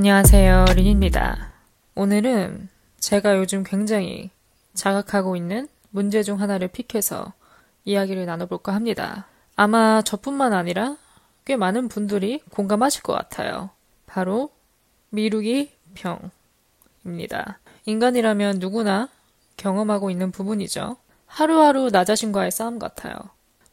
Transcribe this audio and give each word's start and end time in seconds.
안녕하세요. 0.00 0.64
린입니다. 0.76 1.52
오늘은 1.94 2.70
제가 3.00 3.36
요즘 3.36 3.62
굉장히 3.62 4.30
자각하고 4.72 5.36
있는 5.36 5.68
문제 5.90 6.22
중 6.22 6.40
하나를 6.40 6.68
픽해서 6.68 7.34
이야기를 7.84 8.24
나눠볼까 8.24 8.74
합니다. 8.74 9.26
아마 9.56 10.00
저뿐만 10.00 10.54
아니라 10.54 10.96
꽤 11.44 11.54
많은 11.56 11.88
분들이 11.88 12.40
공감하실 12.48 13.02
것 13.02 13.12
같아요. 13.12 13.68
바로 14.06 14.48
미루기 15.10 15.70
병입니다. 17.02 17.58
인간이라면 17.84 18.58
누구나 18.58 19.10
경험하고 19.58 20.10
있는 20.10 20.30
부분이죠. 20.30 20.96
하루하루 21.26 21.90
나 21.90 22.06
자신과의 22.06 22.52
싸움 22.52 22.78
같아요. 22.78 23.16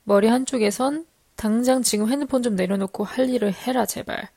머리 0.03 0.27
한쪽에선 0.27 1.05
당장 1.37 1.83
지금 1.83 2.09
핸드폰 2.09 2.43
좀 2.43 2.57
내려놓고 2.57 3.05
할 3.05 3.29
일을 3.29 3.53
해라 3.53 3.85
제발. 3.85 4.27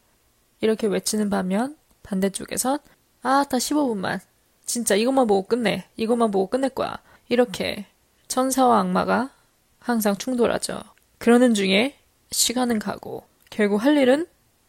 이렇게 0.61 0.87
외치는 0.87 1.31
반면 1.31 1.80
반대쪽에선 2.03 2.79
아, 3.23 3.45
다 3.49 3.59
15분만. 3.59 4.21
진짜 4.65 4.95
이것만 4.95 5.27
보고 5.27 5.47
끝내. 5.47 5.85
이것만 5.97 6.31
보고 6.31 6.49
끝낼 6.49 6.71
거야. 6.71 6.99
이렇게 7.29 7.87
천사와 8.29 8.81
악마가 8.81 9.31
항상 9.79 10.17
충돌하죠. 10.17 10.81
그러는 11.19 11.55
중에 11.55 11.97
시간은 12.31 12.79
가고 12.79 13.25
결국 13.51 13.85
할 13.85 13.97
일은 13.97 14.27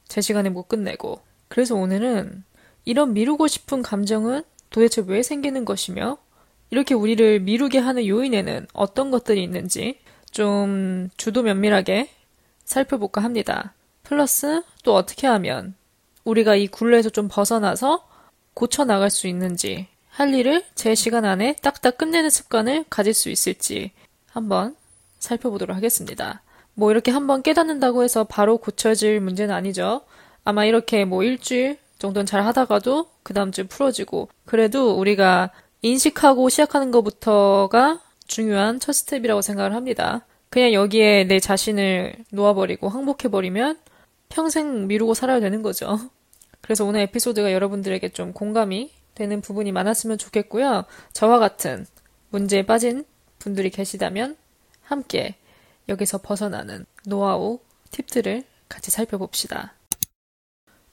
제 0.08 0.22
시간에 0.22 0.50
못 0.50 0.68
끝내고 0.68 1.22
그래서 1.48 1.76
오늘은 1.76 2.44
이런 2.86 3.14
미루고 3.14 3.48
싶은 3.48 3.82
감정은 3.82 4.44
도대체 4.70 5.04
왜 5.06 5.22
생기는 5.22 5.64
것이며 5.64 6.18
이렇게 6.72 6.94
우리를 6.94 7.42
미루게 7.42 7.78
하는 7.78 8.08
요인에는 8.08 8.68
어떤 8.74 9.12
것들이 9.12 9.44
있는지 9.44 10.00
좀 10.32 11.10
주도 11.18 11.44
면밀하게 11.44 12.10
살펴볼까 12.64 13.22
합니다. 13.22 13.74
플러스 14.04 14.64
또 14.84 14.96
어떻게 14.96 15.28
하면 15.28 15.76
우리가 16.24 16.56
이 16.56 16.68
굴레에서 16.68 17.10
좀 17.10 17.28
벗어나서 17.32 18.08
고쳐 18.54 18.86
나갈 18.86 19.10
수 19.10 19.28
있는지 19.28 19.88
할 20.10 20.34
일을 20.34 20.64
제 20.76 20.94
시간 20.94 21.26
안에 21.26 21.56
딱딱 21.62 21.98
끝내는 21.98 22.30
습관을 22.30 22.86
가질 22.90 23.14
수 23.14 23.30
있을지 23.30 23.92
한번 24.30 24.76
살펴보도록 25.20 25.76
하겠습니다. 25.76 26.42
뭐 26.74 26.92
이렇게 26.92 27.12
한번 27.12 27.42
깨닫는다고 27.44 28.04
해서 28.04 28.24
바로 28.24 28.58
고쳐질 28.58 29.20
문제는 29.20 29.54
아니죠. 29.54 30.02
아마 30.44 30.66
이렇게 30.66 31.06
뭐 31.06 31.24
일주일 31.24 31.78
정도는 32.00 32.26
잘 32.26 32.44
하다가도 32.46 33.08
그 33.24 33.34
다음 33.34 33.52
주에 33.52 33.66
풀어지고 33.66 34.30
그래도 34.46 34.98
우리가 34.98 35.52
인식하고 35.82 36.50
시작하는 36.50 36.92
것부터가 36.92 38.02
중요한 38.28 38.80
첫 38.80 38.94
스텝이라고 38.94 39.42
생각을 39.42 39.76
합니다. 39.76 40.26
그냥 40.50 40.74
여기에 40.74 41.26
내 41.26 41.40
자신을 41.40 42.16
놓아버리고 42.32 42.90
항복해버리면 42.90 43.78
평생 44.32 44.88
미루고 44.88 45.14
살아야 45.14 45.40
되는 45.40 45.62
거죠. 45.62 46.00
그래서 46.62 46.86
오늘 46.86 47.02
에피소드가 47.02 47.54
여러분들에게 47.54 48.10
좀 48.10 48.34
공감이 48.34 48.92
되는 49.14 49.42
부분이 49.42 49.72
많았으면 49.72 50.18
좋겠고요. 50.18 50.86
저와 51.14 51.40
같은 51.40 51.86
문제에 52.30 52.66
빠진 52.66 53.06
분들이 53.40 53.70
계시다면 53.70 54.38
함께 54.84 55.36
여기서 55.90 56.20
벗어나는 56.20 56.86
노하우, 57.06 57.60
팁들을 57.92 58.44
같이 58.70 58.90
살펴봅시다. 58.92 59.74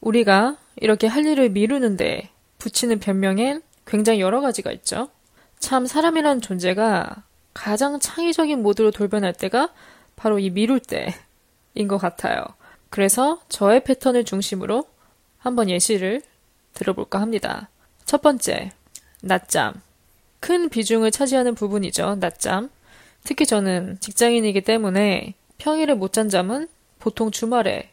우리가 0.00 0.56
이렇게 0.76 1.06
할 1.06 1.24
일을 1.26 1.50
미루는데 1.50 2.30
붙이는 2.58 2.98
변명엔 2.98 3.62
굉장히 3.86 4.20
여러 4.20 4.40
가지가 4.40 4.72
있죠. 4.72 5.08
참 5.58 5.86
사람이란 5.86 6.40
존재가 6.40 7.24
가장 7.54 7.98
창의적인 7.98 8.62
모드로 8.62 8.90
돌변할 8.90 9.32
때가 9.32 9.72
바로 10.16 10.38
이 10.38 10.50
미룰 10.50 10.80
때인 10.80 11.88
것 11.88 11.98
같아요. 11.98 12.44
그래서 12.90 13.40
저의 13.48 13.84
패턴을 13.84 14.24
중심으로 14.24 14.84
한번 15.38 15.68
예시를 15.70 16.22
들어볼까 16.74 17.20
합니다. 17.20 17.68
첫 18.04 18.22
번째, 18.22 18.72
낮잠. 19.20 19.80
큰 20.40 20.68
비중을 20.68 21.10
차지하는 21.10 21.54
부분이죠, 21.54 22.16
낮잠. 22.16 22.70
특히 23.24 23.44
저는 23.46 23.98
직장인이기 24.00 24.62
때문에 24.62 25.34
평일에 25.58 25.94
못 25.94 26.12
잔 26.12 26.28
잠은 26.28 26.68
보통 26.98 27.30
주말에 27.30 27.90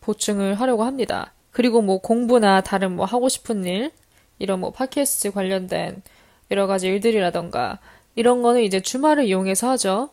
보충을 0.00 0.60
하려고 0.60 0.84
합니다. 0.84 1.32
그리고 1.50 1.80
뭐 1.82 1.98
공부나 1.98 2.60
다른 2.62 2.96
뭐 2.96 3.06
하고 3.06 3.28
싶은 3.28 3.64
일, 3.64 3.90
이런 4.38 4.60
뭐 4.60 4.70
팟캐스트 4.72 5.32
관련된 5.32 6.02
여러 6.50 6.66
가지 6.66 6.88
일들이라던가 6.88 7.78
이런 8.16 8.42
거는 8.42 8.62
이제 8.62 8.80
주말을 8.80 9.24
이용해서 9.24 9.70
하죠. 9.70 10.10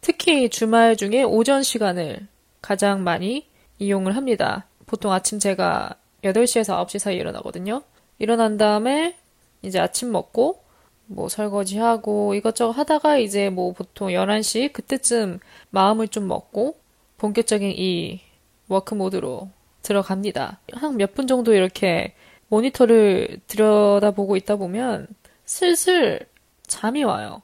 특히 0.00 0.48
주말 0.50 0.96
중에 0.96 1.22
오전 1.22 1.62
시간을 1.62 2.26
가장 2.60 3.02
많이 3.04 3.46
이용을 3.78 4.16
합니다. 4.16 4.66
보통 4.86 5.12
아침 5.12 5.38
제가 5.38 5.94
8시에서 6.24 6.84
9시 6.86 6.98
사이에 6.98 7.18
일어나거든요. 7.18 7.82
일어난 8.18 8.56
다음에 8.58 9.16
이제 9.62 9.78
아침 9.80 10.12
먹고 10.12 10.62
뭐 11.06 11.28
설거지하고 11.28 12.34
이것저것 12.34 12.72
하다가 12.72 13.18
이제 13.18 13.50
뭐 13.50 13.72
보통 13.72 14.08
11시 14.08 14.72
그때쯤 14.72 15.40
마음을 15.70 16.08
좀 16.08 16.28
먹고 16.28 16.76
본격적인 17.18 17.72
이 17.76 18.20
work 18.68 18.94
mode로 18.94 19.50
들어갑니다. 19.82 20.60
한 20.74 20.96
몇 20.96 21.14
분 21.14 21.26
정도 21.26 21.54
이렇게 21.54 22.14
모니터를 22.48 23.40
들여다보고 23.48 24.36
있다 24.36 24.56
보면 24.56 25.08
슬슬 25.44 26.20
잠이 26.66 27.02
와요. 27.04 27.42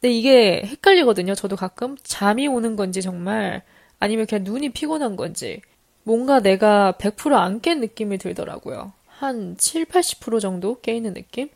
근데 0.00 0.12
이게 0.12 0.62
헷갈리거든요. 0.64 1.34
저도 1.34 1.56
가끔 1.56 1.96
잠이 2.02 2.46
오는 2.48 2.76
건지 2.76 3.02
정말 3.02 3.62
아니면 3.98 4.26
그냥 4.26 4.44
눈이 4.44 4.70
피곤한 4.70 5.16
건지 5.16 5.62
뭔가 6.02 6.40
내가 6.40 6.94
100%안 6.98 7.60
깬 7.60 7.80
느낌이 7.80 8.18
들더라고요. 8.18 8.92
한 9.06 9.56
7, 9.56 9.86
80% 9.86 10.40
정도 10.40 10.80
깨있는 10.80 11.14
느낌? 11.14 11.48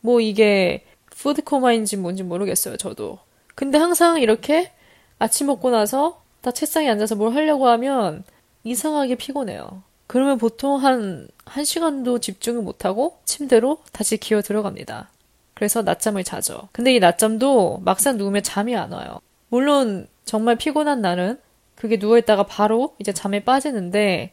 뭐 0.00 0.20
이게 0.20 0.84
푸드코마인지 1.10 1.96
뭔지 1.96 2.22
모르겠어요, 2.22 2.76
저도. 2.76 3.18
근데 3.54 3.76
항상 3.78 4.20
이렇게 4.20 4.72
아침 5.18 5.48
먹고 5.48 5.70
나서 5.70 6.22
다 6.40 6.50
책상에 6.50 6.88
앉아서 6.88 7.16
뭘 7.16 7.34
하려고 7.34 7.68
하면 7.68 8.24
이상하게 8.64 9.16
피곤해요. 9.16 9.82
그러면 10.06 10.38
보통 10.38 10.76
한, 10.76 11.28
한 11.44 11.64
시간도 11.64 12.20
집중을 12.20 12.62
못하고 12.62 13.18
침대로 13.24 13.78
다시 13.92 14.16
기어 14.16 14.40
들어갑니다. 14.40 15.10
그래서 15.54 15.82
낮잠을 15.82 16.24
자죠. 16.24 16.68
근데 16.72 16.94
이 16.94 17.00
낮잠도 17.00 17.82
막상 17.84 18.16
누우면 18.16 18.42
잠이 18.42 18.74
안 18.74 18.92
와요. 18.92 19.20
물론 19.48 20.08
정말 20.24 20.56
피곤한 20.56 21.02
날은 21.02 21.38
그게 21.80 21.96
누워있다가 21.96 22.42
바로 22.42 22.94
이제 22.98 23.10
잠에 23.10 23.40
빠지는데 23.42 24.32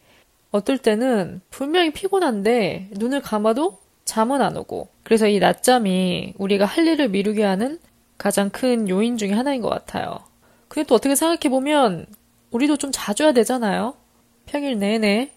어떨 0.51 0.77
때는 0.77 1.39
분명히 1.49 1.91
피곤한데 1.91 2.89
눈을 2.91 3.21
감아도 3.21 3.77
잠은 4.03 4.41
안 4.41 4.57
오고 4.57 4.89
그래서 5.03 5.27
이 5.29 5.39
낮잠이 5.39 6.33
우리가 6.37 6.65
할 6.65 6.85
일을 6.85 7.07
미루게 7.07 7.45
하는 7.45 7.79
가장 8.17 8.49
큰 8.49 8.89
요인 8.89 9.15
중에 9.17 9.31
하나인 9.31 9.61
것 9.61 9.69
같아요. 9.69 10.19
근데 10.67 10.85
또 10.85 10.95
어떻게 10.95 11.15
생각해보면 11.15 12.07
우리도 12.51 12.75
좀 12.75 12.91
자줘야 12.93 13.31
되잖아요. 13.31 13.93
평일 14.45 14.77
내내 14.77 15.31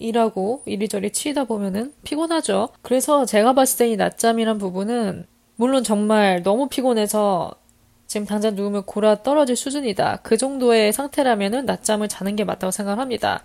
일하고 0.00 0.62
이리저리 0.66 1.12
치이다 1.12 1.44
보면은 1.44 1.92
피곤하죠. 2.02 2.70
그래서 2.82 3.24
제가 3.24 3.52
봤을 3.52 3.78
때 3.78 3.92
이 3.92 3.96
낮잠이란 3.96 4.58
부분은 4.58 5.26
물론 5.54 5.84
정말 5.84 6.42
너무 6.42 6.68
피곤해서 6.68 7.54
지금 8.12 8.26
당장 8.26 8.54
누우면 8.54 8.82
골아 8.82 9.22
떨어질 9.22 9.56
수준이다. 9.56 10.18
그 10.22 10.36
정도의 10.36 10.92
상태라면은 10.92 11.64
낮잠을 11.64 12.08
자는 12.08 12.36
게 12.36 12.44
맞다고 12.44 12.70
생각합니다. 12.70 13.42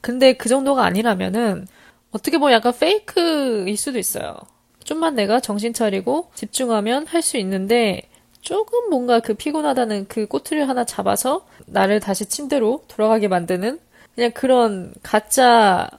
근데 0.00 0.34
그 0.34 0.48
정도가 0.48 0.84
아니라면은 0.84 1.66
어떻게 2.12 2.38
보면 2.38 2.52
약간 2.54 2.72
페이크일 2.78 3.76
수도 3.76 3.98
있어요. 3.98 4.36
좀만 4.84 5.16
내가 5.16 5.40
정신 5.40 5.72
차리고 5.72 6.30
집중하면 6.36 7.08
할 7.08 7.22
수 7.22 7.38
있는데 7.38 8.02
조금 8.40 8.88
뭔가 8.88 9.18
그 9.18 9.34
피곤하다는 9.34 10.06
그 10.06 10.28
꼬투리를 10.28 10.68
하나 10.68 10.84
잡아서 10.84 11.44
나를 11.66 11.98
다시 11.98 12.26
침대로 12.26 12.84
돌아가게 12.86 13.26
만드는 13.26 13.80
그냥 14.14 14.30
그런 14.30 14.94
가짜 15.02 15.90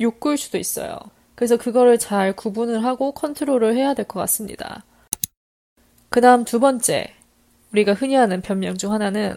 욕구일 0.00 0.38
수도 0.38 0.58
있어요. 0.58 0.98
그래서 1.36 1.56
그거를 1.56 2.00
잘 2.00 2.32
구분을 2.32 2.82
하고 2.82 3.12
컨트롤을 3.12 3.76
해야 3.76 3.94
될 3.94 4.06
것 4.06 4.18
같습니다. 4.18 4.82
그 6.08 6.20
다음 6.20 6.44
두 6.44 6.58
번째, 6.58 7.14
우리가 7.72 7.94
흔히 7.94 8.14
하는 8.14 8.40
변명 8.40 8.76
중 8.76 8.92
하나는 8.92 9.36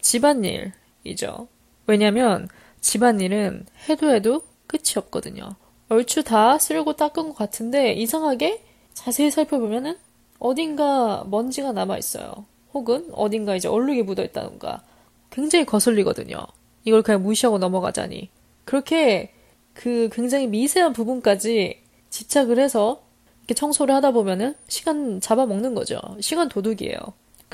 집안일이죠. 0.00 1.48
왜냐면 1.86 2.48
집안일은 2.80 3.66
해도 3.88 4.10
해도 4.10 4.42
끝이 4.66 4.94
없거든요. 4.96 5.50
얼추 5.88 6.24
다 6.24 6.58
쓸고 6.58 6.94
닦은 6.94 7.28
것 7.28 7.34
같은데 7.34 7.92
이상하게 7.92 8.62
자세히 8.94 9.30
살펴보면은 9.30 9.96
어딘가 10.38 11.24
먼지가 11.28 11.72
남아있어요. 11.72 12.46
혹은 12.72 13.08
어딘가 13.12 13.54
이제 13.54 13.68
얼룩이 13.68 14.02
묻어있다던가 14.02 14.82
굉장히 15.30 15.64
거슬리거든요. 15.64 16.38
이걸 16.84 17.02
그냥 17.02 17.22
무시하고 17.22 17.58
넘어가자니. 17.58 18.30
그렇게 18.64 19.32
그 19.72 20.08
굉장히 20.12 20.46
미세한 20.46 20.92
부분까지 20.92 21.82
집착을 22.10 22.58
해서 22.58 23.02
이렇게 23.40 23.54
청소를 23.54 23.94
하다 23.94 24.12
보면은 24.12 24.54
시간 24.68 25.20
잡아먹는 25.20 25.74
거죠. 25.74 26.00
시간 26.20 26.48
도둑이에요. 26.48 26.98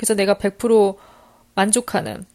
그래서 0.01 0.15
내가 0.15 0.33
100% 0.33 0.95
만족하는, 1.53 2.25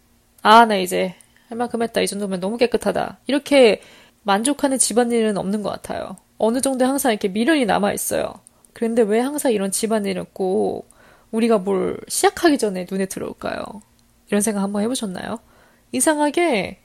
아, 0.42 0.66
나 0.66 0.76
이제 0.76 1.16
할 1.48 1.58
만큼 1.58 1.82
했다. 1.82 2.00
이 2.00 2.06
정도면 2.06 2.38
너무 2.38 2.58
깨끗하다. 2.58 3.18
이렇게 3.26 3.80
만족하는 4.22 4.78
집안일은 4.78 5.36
없는 5.36 5.62
것 5.64 5.70
같아요. 5.70 6.16
어느 6.38 6.60
정도 6.60 6.84
항상 6.86 7.10
이렇게 7.10 7.26
미련이 7.26 7.64
남아 7.66 7.92
있어요. 7.92 8.34
그런데 8.72 9.02
왜 9.02 9.18
항상 9.18 9.50
이런 9.50 9.72
집안일은 9.72 10.26
꼭 10.32 10.88
우리가 11.32 11.58
뭘 11.58 11.98
시작하기 12.06 12.56
전에 12.58 12.86
눈에 12.88 13.06
들어올까요? 13.06 13.64
이런 14.28 14.40
생각 14.42 14.62
한번 14.62 14.82
해보셨나요? 14.82 15.40
이상하게 15.90 16.78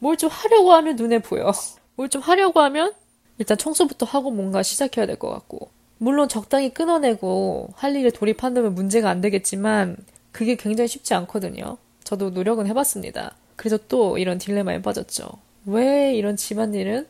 뭘 0.00 0.16
좀 0.18 0.28
하려고 0.30 0.72
하면 0.74 0.96
눈에 0.96 1.20
보여. 1.20 1.50
뭘 1.96 2.08
좀 2.10 2.20
하려고 2.20 2.60
하면 2.60 2.92
일단 3.38 3.56
청소부터 3.56 4.04
하고 4.04 4.30
뭔가 4.30 4.62
시작해야 4.62 5.06
될 5.06 5.16
것 5.18 5.30
같고. 5.30 5.70
물론 5.96 6.28
적당히 6.28 6.74
끊어내고 6.74 7.70
할 7.74 7.96
일에 7.96 8.10
돌입한다면 8.10 8.74
문제가 8.74 9.08
안 9.08 9.22
되겠지만 9.22 9.96
그게 10.36 10.54
굉장히 10.54 10.86
쉽지 10.86 11.14
않거든요. 11.14 11.78
저도 12.04 12.28
노력은 12.28 12.66
해봤습니다. 12.66 13.34
그래서 13.56 13.78
또 13.88 14.18
이런 14.18 14.36
딜레마에 14.36 14.82
빠졌죠. 14.82 15.30
왜 15.64 16.14
이런 16.14 16.36
집안일은 16.36 17.06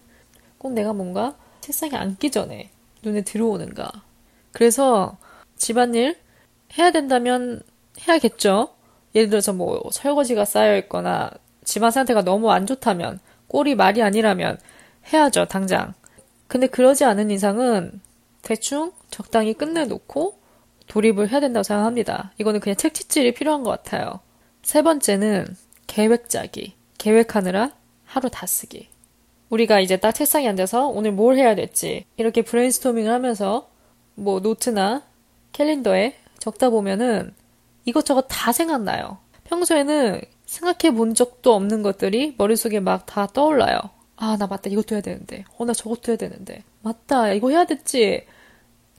꼭 0.59 0.75
내가 0.75 0.93
뭔가 0.93 1.37
책상에 1.61 1.97
앉기 1.97 2.31
전에 2.31 2.71
눈에 3.03 3.23
들어오는가. 3.23 3.91
그래서 4.53 5.19
집안일 5.57 6.17
해야 6.79 6.93
된다면 6.93 7.63
해야겠죠. 8.07 8.69
예를 9.17 9.29
들어서 9.29 9.53
뭐 9.53 9.83
설거지가 9.91 10.45
쌓여 10.45 10.77
있거나 10.77 11.33
집안 11.65 11.91
상태가 11.91 12.23
너무 12.23 12.53
안 12.53 12.65
좋다면 12.65 13.19
꼴이 13.49 13.75
말이 13.75 14.05
아니라면 14.05 14.57
해야죠, 15.13 15.47
당장. 15.47 15.95
근데 16.47 16.69
그러지 16.69 17.05
않은 17.05 17.33
이상은 17.33 18.01
대충 18.43 18.93
적당히 19.11 19.53
끝내놓고 19.53 20.36
돌입을 20.89 21.31
해야 21.31 21.41
된다고 21.41 21.63
생각합니다. 21.63 22.33
이거는 22.39 22.61
그냥 22.61 22.77
책짓질이 22.77 23.35
필요한 23.35 23.63
것 23.63 23.71
같아요. 23.71 24.21
세 24.63 24.83
번째는 24.83 25.47
계획 25.87 26.29
짜기. 26.29 26.75
계획하느라 26.99 27.73
하루 28.05 28.31
다 28.31 28.47
쓰기. 28.47 28.89
우리가 29.51 29.81
이제 29.81 29.97
딱 29.97 30.13
책상에 30.13 30.49
앉아서 30.49 30.89
오늘 30.89 31.13
뭘 31.13 31.37
해야 31.37 31.55
될지 31.55 32.05
이렇게 32.17 32.43
브레인스토밍을 32.43 33.13
하면서 33.13 33.69
뭐 34.15 34.41
노트나 34.41 35.03
캘린더에 35.53 36.17
적다 36.39 36.71
보면은 36.71 37.33
이것저것 37.85 38.27
다 38.29 38.53
생각나요. 38.53 39.19
평소에는 39.45 40.21
생각해 40.47 40.95
본 40.97 41.15
적도 41.15 41.55
없는 41.55 41.83
것들이 41.83 42.35
머릿속에 42.39 42.81
막 42.81 43.07
다 43.07 43.27
떠올라요. 43.29 43.79
아, 44.17 44.37
나 44.39 44.47
맞다. 44.47 44.71
이것도 44.71 44.95
해야 44.95 45.03
되는데. 45.03 45.45
어, 45.59 45.65
나 45.65 45.73
저것도 45.73 46.11
해야 46.13 46.17
되는데. 46.17 46.63
맞다. 46.83 47.33
이거 47.33 47.51
해야 47.51 47.65
됐지. 47.65 48.25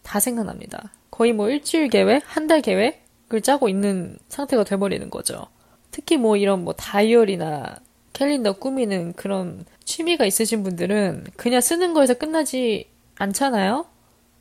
다 0.03 0.19
생각납니다. 0.19 0.91
거의 1.17 1.33
뭐 1.33 1.49
일주일 1.49 1.89
계획, 1.89 2.21
한 2.25 2.47
달 2.47 2.61
계획을 2.61 3.41
짜고 3.41 3.69
있는 3.69 4.17
상태가 4.29 4.63
돼버리는 4.63 5.09
거죠. 5.09 5.47
특히 5.91 6.15
뭐 6.17 6.37
이런 6.37 6.63
뭐 6.63 6.73
다이어리나 6.73 7.77
캘린더 8.13 8.53
꾸미는 8.53 9.13
그런 9.13 9.65
취미가 9.83 10.25
있으신 10.25 10.63
분들은 10.63 11.25
그냥 11.35 11.59
쓰는 11.61 11.93
거에서 11.93 12.13
끝나지 12.13 12.87
않잖아요? 13.15 13.85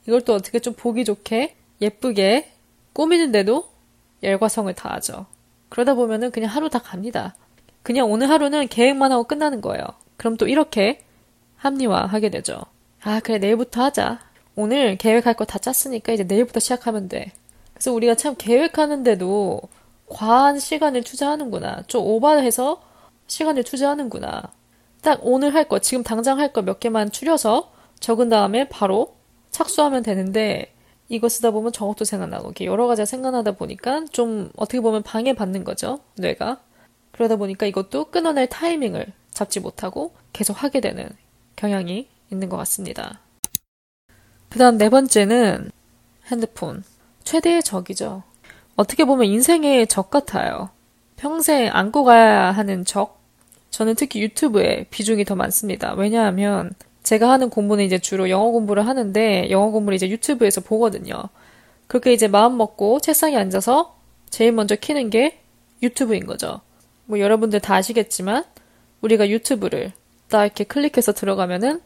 이걸 0.07 0.21
또 0.23 0.35
어떻게 0.35 0.59
좀 0.59 0.75
보기 0.75 1.05
좋게 1.05 1.57
예쁘게 1.81 2.53
꾸미는데도 2.93 3.69
열과성을 4.23 4.73
다하죠. 4.75 5.27
그러다 5.71 5.95
보면은 5.95 6.31
그냥 6.31 6.51
하루 6.51 6.69
다 6.69 6.79
갑니다. 6.79 7.35
그냥 7.83 8.11
오늘 8.11 8.29
하루는 8.29 8.69
계획만 8.69 9.13
하고 9.13 9.25
끝나는 9.25 9.61
거예요. 9.63 9.85
그럼 10.17 10.37
또 10.37 10.47
이렇게 10.47 11.01
합리화하게 11.57 12.31
되죠. 12.31 12.61
아, 13.03 13.21
그래, 13.21 13.39
내일부터 13.39 13.83
하자. 13.85 14.21
오늘 14.57 14.97
계획할 14.97 15.35
거 15.35 15.45
다 15.45 15.59
짰으니까 15.59 16.13
이제 16.13 16.25
내일부터 16.25 16.61
시작하면 16.61 17.09
돼. 17.09 17.33
그래서 17.75 17.93
우리가 17.93 18.15
참 18.15 18.35
계획하는데도 18.37 19.61
과한 20.09 20.59
시간을 20.59 21.03
투자하는구나. 21.05 21.83
좀 21.87 22.05
오버해서 22.07 22.83
시간을 23.27 23.65
투자하는구나. 23.65 24.43
딱 25.03 25.21
오늘 25.23 25.55
할 25.55 25.69
거, 25.69 25.79
지금 25.79 26.03
당장 26.03 26.39
할 26.41 26.53
거 26.53 26.63
몇 26.63 26.81
개만 26.81 27.11
추려서 27.11 27.73
적은 28.01 28.29
다음에 28.29 28.69
바로 28.69 29.15
착수하면 29.51 30.03
되는데 30.03 30.73
이거 31.09 31.29
쓰다 31.29 31.51
보면 31.51 31.73
저것도 31.73 32.05
생각나고 32.05 32.47
이렇게 32.47 32.65
여러 32.65 32.87
가지가 32.87 33.05
생각나다 33.07 33.53
보니까 33.53 34.05
좀 34.11 34.51
어떻게 34.57 34.81
보면 34.81 35.03
방해받는 35.03 35.65
거죠. 35.65 36.01
뇌가. 36.17 36.61
그러다 37.13 37.37
보니까 37.37 37.67
이것도 37.67 38.07
끊어낼 38.07 38.49
타이밍을 38.49 39.07
잡지 39.31 39.61
못하고 39.61 40.15
계속 40.33 40.63
하게 40.63 40.81
되는 40.81 41.09
경향이 41.57 42.09
있는 42.31 42.49
것 42.49 42.57
같습니다. 42.59 43.21
그 44.49 44.59
다음 44.59 44.79
네 44.79 44.89
번째는 44.89 45.71
핸드폰. 46.31 46.85
최대의 47.25 47.63
적이죠. 47.63 48.23
어떻게 48.77 49.05
보면 49.05 49.27
인생의 49.27 49.87
적 49.87 50.11
같아요. 50.11 50.71
평생 51.17 51.71
안고 51.73 52.05
가야 52.05 52.53
하는 52.53 52.85
적? 52.85 53.21
저는 53.71 53.95
특히 53.95 54.21
유튜브에 54.23 54.87
비중이 54.91 55.25
더 55.25 55.35
많습니다. 55.35 55.95
왜냐하면 55.95 56.73
제가 57.03 57.31
하는 57.31 57.51
공부는 57.51 57.85
이제 57.85 57.99
주로 57.99 58.31
영어 58.31 58.51
공부를 58.51 58.87
하는데 58.87 59.51
영어 59.51 59.71
공부를 59.71 59.97
이제 59.97 60.09
유튜브에서 60.09 60.61
보거든요. 60.61 61.15
그렇게 61.87 62.13
이제 62.13 62.29
마음 62.29 62.57
먹고 62.57 63.01
책상에 63.01 63.37
앉아서 63.37 63.97
제일 64.31 64.53
먼저 64.53 64.77
키는 64.77 65.11
게 65.11 65.41
유튜브인 65.83 66.27
거죠. 66.27 66.61
뭐 67.05 67.21
여러분들 67.21 67.61
다 67.61 67.75
아시겠지만 67.75 68.45
우리가 69.01 69.29
유튜브를 69.29 69.93
딱 70.29 70.45
이렇게 70.45 70.65
클릭해서 70.65 71.13
들어가면은 71.13 71.81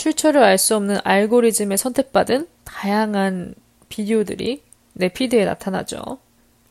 출처를 0.00 0.42
알 0.42 0.56
수 0.56 0.76
없는 0.76 0.96
알고리즘에 1.04 1.76
선택받은 1.76 2.48
다양한 2.64 3.54
비디오들이 3.90 4.62
내 4.94 5.08
피드에 5.10 5.44
나타나죠. 5.44 6.18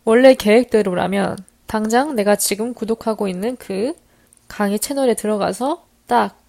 원래 0.04 0.34
계획대로라면 0.34 1.38
당장 1.68 2.16
내가 2.16 2.36
지금 2.36 2.74
구독하고 2.74 3.28
있는 3.28 3.56
그 3.58 3.94
강의 4.48 4.80
채널에 4.80 5.14
들어가서 5.14 5.86
딱 6.08 6.40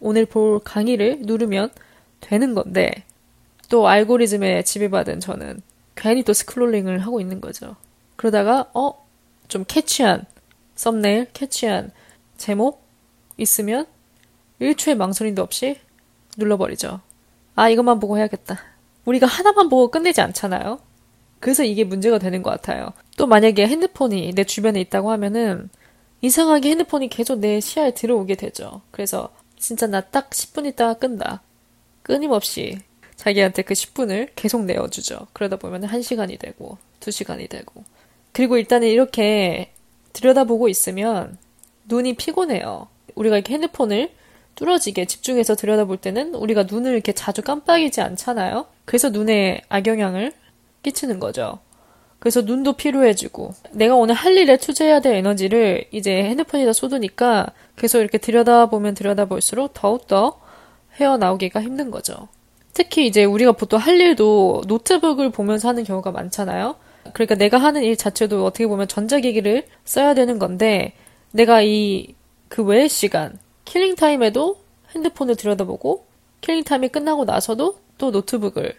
오늘 0.00 0.24
볼 0.24 0.60
강의를 0.60 1.18
누르면 1.20 1.68
되는 2.20 2.54
건데 2.54 3.04
또 3.68 3.86
알고리즘에 3.86 4.62
지배받은 4.62 5.20
저는 5.20 5.60
괜히 5.94 6.22
또 6.22 6.32
scrolling을 6.32 7.00
하고 7.00 7.20
있는 7.20 7.42
거죠. 7.42 7.76
그러다가 8.16 8.70
어? 8.72 9.04
좀 9.48 9.66
catchy한 9.68 10.24
thumbnail, 10.74 11.26
catchy한 11.34 11.92
제목 12.38 12.82
있으면 13.36 13.84
1초의 14.62 14.94
망설임도 14.94 15.42
없이 15.42 15.83
눌러버리죠. 16.36 17.00
아, 17.54 17.68
이것만 17.68 18.00
보고 18.00 18.18
해야겠다. 18.18 18.60
우리가 19.04 19.26
하나만 19.26 19.68
보고 19.68 19.90
끝내지 19.90 20.20
않잖아요? 20.20 20.78
그래서 21.40 21.62
이게 21.62 21.84
문제가 21.84 22.18
되는 22.18 22.42
것 22.42 22.50
같아요. 22.50 22.92
또 23.16 23.26
만약에 23.26 23.66
핸드폰이 23.66 24.32
내 24.34 24.44
주변에 24.44 24.80
있다고 24.80 25.10
하면은 25.12 25.68
이상하게 26.22 26.70
핸드폰이 26.70 27.08
계속 27.08 27.38
내 27.38 27.60
시야에 27.60 27.92
들어오게 27.92 28.34
되죠. 28.36 28.80
그래서 28.90 29.30
진짜 29.58 29.86
나 29.86 30.00
딱 30.00 30.30
10분 30.30 30.66
있다가 30.66 30.94
끈다. 30.94 31.42
끊임없이 32.02 32.78
자기한테 33.16 33.62
그 33.62 33.74
10분을 33.74 34.30
계속 34.34 34.64
내어주죠. 34.64 35.26
그러다 35.32 35.56
보면 35.56 35.82
1시간이 35.86 36.38
되고 36.38 36.78
2시간이 37.00 37.48
되고 37.48 37.84
그리고 38.32 38.56
일단은 38.58 38.88
이렇게 38.88 39.70
들여다보고 40.14 40.68
있으면 40.68 41.38
눈이 41.86 42.14
피곤해요. 42.16 42.88
우리가 43.14 43.36
이렇게 43.36 43.54
핸드폰을 43.54 44.10
뚫어지게 44.54 45.06
집중해서 45.06 45.54
들여다볼 45.56 45.96
때는 45.98 46.34
우리가 46.34 46.64
눈을 46.64 46.92
이렇게 46.92 47.12
자주 47.12 47.42
깜빡이지 47.42 48.00
않잖아요. 48.00 48.66
그래서 48.84 49.10
눈에 49.10 49.62
악영향을 49.68 50.32
끼치는 50.82 51.18
거죠. 51.20 51.58
그래서 52.18 52.40
눈도 52.40 52.74
피로해지고 52.74 53.52
내가 53.72 53.96
오늘 53.96 54.14
할 54.14 54.36
일에 54.36 54.56
투자해야 54.56 55.00
될 55.00 55.16
에너지를 55.16 55.84
이제 55.90 56.22
핸드폰에다 56.24 56.72
쏟으니까 56.72 57.48
계속 57.76 58.00
이렇게 58.00 58.18
들여다보면 58.18 58.94
들여다볼수록 58.94 59.74
더욱더 59.74 60.40
헤어나오기가 60.98 61.60
힘든 61.60 61.90
거죠. 61.90 62.28
특히 62.72 63.06
이제 63.06 63.24
우리가 63.24 63.52
보통 63.52 63.78
할 63.78 64.00
일도 64.00 64.62
노트북을 64.66 65.30
보면서 65.30 65.68
하는 65.68 65.84
경우가 65.84 66.12
많잖아요. 66.12 66.76
그러니까 67.12 67.34
내가 67.34 67.58
하는 67.58 67.82
일 67.82 67.96
자체도 67.96 68.44
어떻게 68.44 68.66
보면 68.66 68.88
전자기기를 68.88 69.64
써야 69.84 70.14
되는 70.14 70.38
건데 70.38 70.94
내가 71.32 71.60
이 71.62 72.14
그 72.54 72.62
외의 72.62 72.88
시간 72.88 73.36
killing 73.64 73.96
time에도 73.96 74.60
핸드폰을 74.94 75.36
들여다보고 75.36 76.06
killing 76.40 76.64
time이 76.64 76.88
끝나고 76.88 77.24
나서도 77.24 77.78
또 77.98 78.10
노트북을 78.10 78.76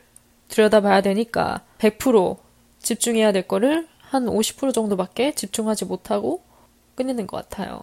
들여다봐야 0.49 1.01
되니까 1.01 1.61
100% 1.79 2.37
집중해야 2.79 3.31
될 3.31 3.47
거를 3.47 3.87
한 3.99 4.25
50% 4.25 4.73
정도밖에 4.73 5.33
집중하지 5.33 5.85
못하고 5.85 6.41
끝내는 6.95 7.27
것 7.27 7.37
같아요. 7.37 7.81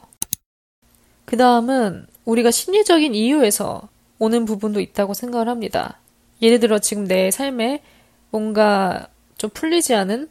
그 1.25 1.37
다음은 1.37 2.07
우리가 2.25 2.51
심리적인 2.51 3.15
이유에서 3.15 3.89
오는 4.19 4.45
부분도 4.45 4.81
있다고 4.81 5.15
생각을 5.15 5.49
합니다. 5.49 5.99
예를 6.41 6.61
들어 6.61 6.79
지금 6.79 7.05
내 7.07 7.31
삶에 7.31 7.83
뭔가 8.31 9.09
좀 9.39 9.51
풀리지 9.51 9.95
않은 9.95 10.29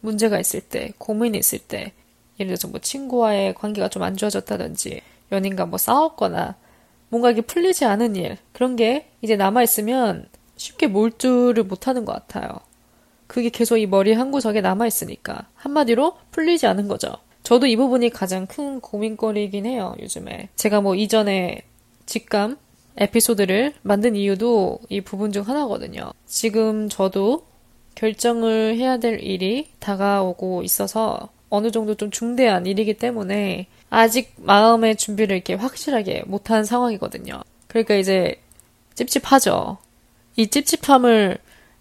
문제가 0.00 0.38
있을 0.38 0.60
때, 0.60 0.92
고민이 0.98 1.38
있을 1.38 1.58
때, 1.58 1.92
예를 2.38 2.48
들어서 2.48 2.68
뭐 2.68 2.80
친구와의 2.80 3.54
관계가 3.54 3.88
좀 3.88 4.02
안 4.02 4.16
좋아졌다든지, 4.16 5.02
연인과 5.32 5.66
뭐 5.66 5.78
싸웠거나, 5.78 6.56
뭔가 7.08 7.30
이게 7.30 7.40
풀리지 7.40 7.84
않은 7.84 8.16
일, 8.16 8.38
그런 8.52 8.76
게 8.76 9.10
이제 9.20 9.36
남아 9.36 9.62
있으면 9.62 10.28
쉽게 10.56 10.86
몰두를 10.86 11.64
못하는 11.64 12.04
것 12.04 12.12
같아요. 12.12 12.60
그게 13.26 13.48
계속 13.48 13.78
이 13.78 13.86
머리 13.86 14.12
한 14.12 14.30
구석에 14.30 14.60
남아 14.60 14.86
있으니까. 14.86 15.48
한마디로 15.54 16.16
풀리지 16.30 16.66
않은 16.66 16.88
거죠. 16.88 17.12
저도 17.42 17.66
이 17.66 17.76
부분이 17.76 18.10
가장 18.10 18.46
큰 18.46 18.80
고민거리이긴 18.80 19.66
해요, 19.66 19.94
요즘에. 20.00 20.50
제가 20.54 20.80
뭐 20.80 20.94
이전에 20.94 21.62
직감 22.06 22.58
에피소드를 22.96 23.74
만든 23.82 24.14
이유도 24.16 24.80
이 24.88 25.00
부분 25.00 25.32
중 25.32 25.48
하나거든요. 25.48 26.12
지금 26.26 26.88
저도 26.88 27.46
결정을 27.94 28.76
해야 28.76 28.98
될 28.98 29.22
일이 29.22 29.70
다가오고 29.78 30.62
있어서 30.62 31.30
어느 31.54 31.70
정도 31.70 31.94
좀 31.94 32.10
중대한 32.10 32.64
일이기 32.64 32.94
때문에 32.94 33.66
아직 33.90 34.32
마음의 34.38 34.96
준비를 34.96 35.36
이렇게 35.36 35.52
확실하게 35.52 36.22
못한 36.26 36.64
상황이거든요. 36.64 37.42
그러니까 37.68 37.94
이제 37.96 38.40
찝찝하죠. 38.94 39.76
이 40.36 40.46
찝찝함을 40.48 41.36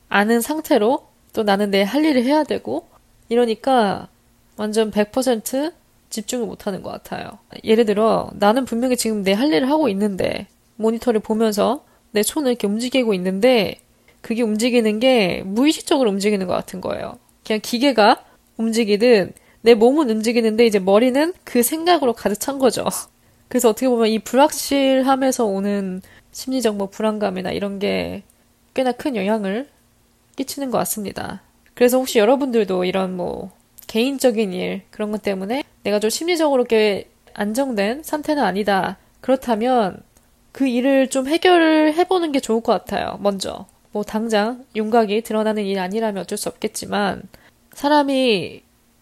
아는 0.10 0.42
상태로 0.42 1.08
또 1.32 1.44
나는 1.44 1.72
내 1.72 1.84
할 1.84 2.04
일을 2.04 2.26
해야 2.26 2.44
되고 2.44 2.90
이러니까 3.30 4.10
완전 4.58 4.92
100% 4.92 5.72
집중을 6.10 6.46
못 6.48 6.68
하는 6.68 6.84
것 6.84 6.92
같아요. 6.92 7.40
예를 7.64 7.86
들어 7.86 8.30
나는 8.34 8.66
분명히 8.66 8.98
지금 8.98 9.24
내 9.24 9.32
할 9.32 9.54
일을 9.54 9.70
하고 9.70 9.88
있는데 9.88 10.48
모니터를 10.76 11.22
보면서 11.22 11.86
내 12.12 12.24
손을 12.24 12.52
이렇게 12.52 12.68
움직이고 12.68 13.14
있는데 13.14 13.80
그게 14.20 14.42
움직이는 14.42 15.00
게 15.00 15.44
무의식적으로 15.46 16.10
움직이는 16.10 16.46
것 16.46 16.54
같은 16.56 16.82
거예요. 16.82 17.18
그냥 17.48 17.62
기계가 17.64 18.26
움직이든 18.58 19.32
내 19.62 19.74
몸은 19.76 20.10
움직이는데 20.10 20.66
이제 20.66 20.80
머리는 20.80 21.34
그 21.44 21.64
생각으로 21.64 22.14
가득 22.14 22.40
찬 22.40 22.60
거죠. 22.60 22.86
그래서 23.48 23.70
어떻게 23.70 23.88
보면 23.88 24.08
이 24.08 24.20
불확실함에서 24.20 25.46
오는 25.46 26.02
심리적 26.32 26.78
뭐 26.78 26.90
불안감이나 26.90 27.52
이런 27.52 27.80
게 27.80 28.24
꽤나 28.74 28.92
큰 28.92 29.16
영향을 29.16 29.70
끼치는 30.36 30.72
것 30.72 30.78
같습니다. 30.80 31.42
그래서 31.74 31.98
혹시 31.98 32.20
여러분들도 32.20 32.86
이런 32.86 33.16
뭐 33.16 33.52
개인적인 33.88 34.54
일 34.54 34.82
그런 34.90 35.12
것 35.12 35.22
때문에 35.22 35.64
내가 35.84 36.00
좀 36.00 36.10
심리적으로 36.10 36.64
꽤 36.64 37.10
안정된 37.34 38.04
상태는 38.04 38.44
아니다. 38.44 38.98
그렇다면 39.20 40.02
그 40.52 40.68
일을 40.68 41.10
좀 41.10 41.28
해결을 41.28 41.94
해보는 41.96 42.32
게 42.32 42.40
좋을 42.40 42.62
것 42.62 42.72
같아요. 42.72 43.18
먼저. 43.22 43.66
뭐 43.92 44.04
당장 44.04 44.66
윤곽이 44.76 45.22
드러나는 45.22 45.66
일 45.66 45.80
아니라면 45.80 46.22
어쩔 46.22 46.38
수 46.38 46.48
없겠지만 46.48 47.24
사람이 47.74 48.62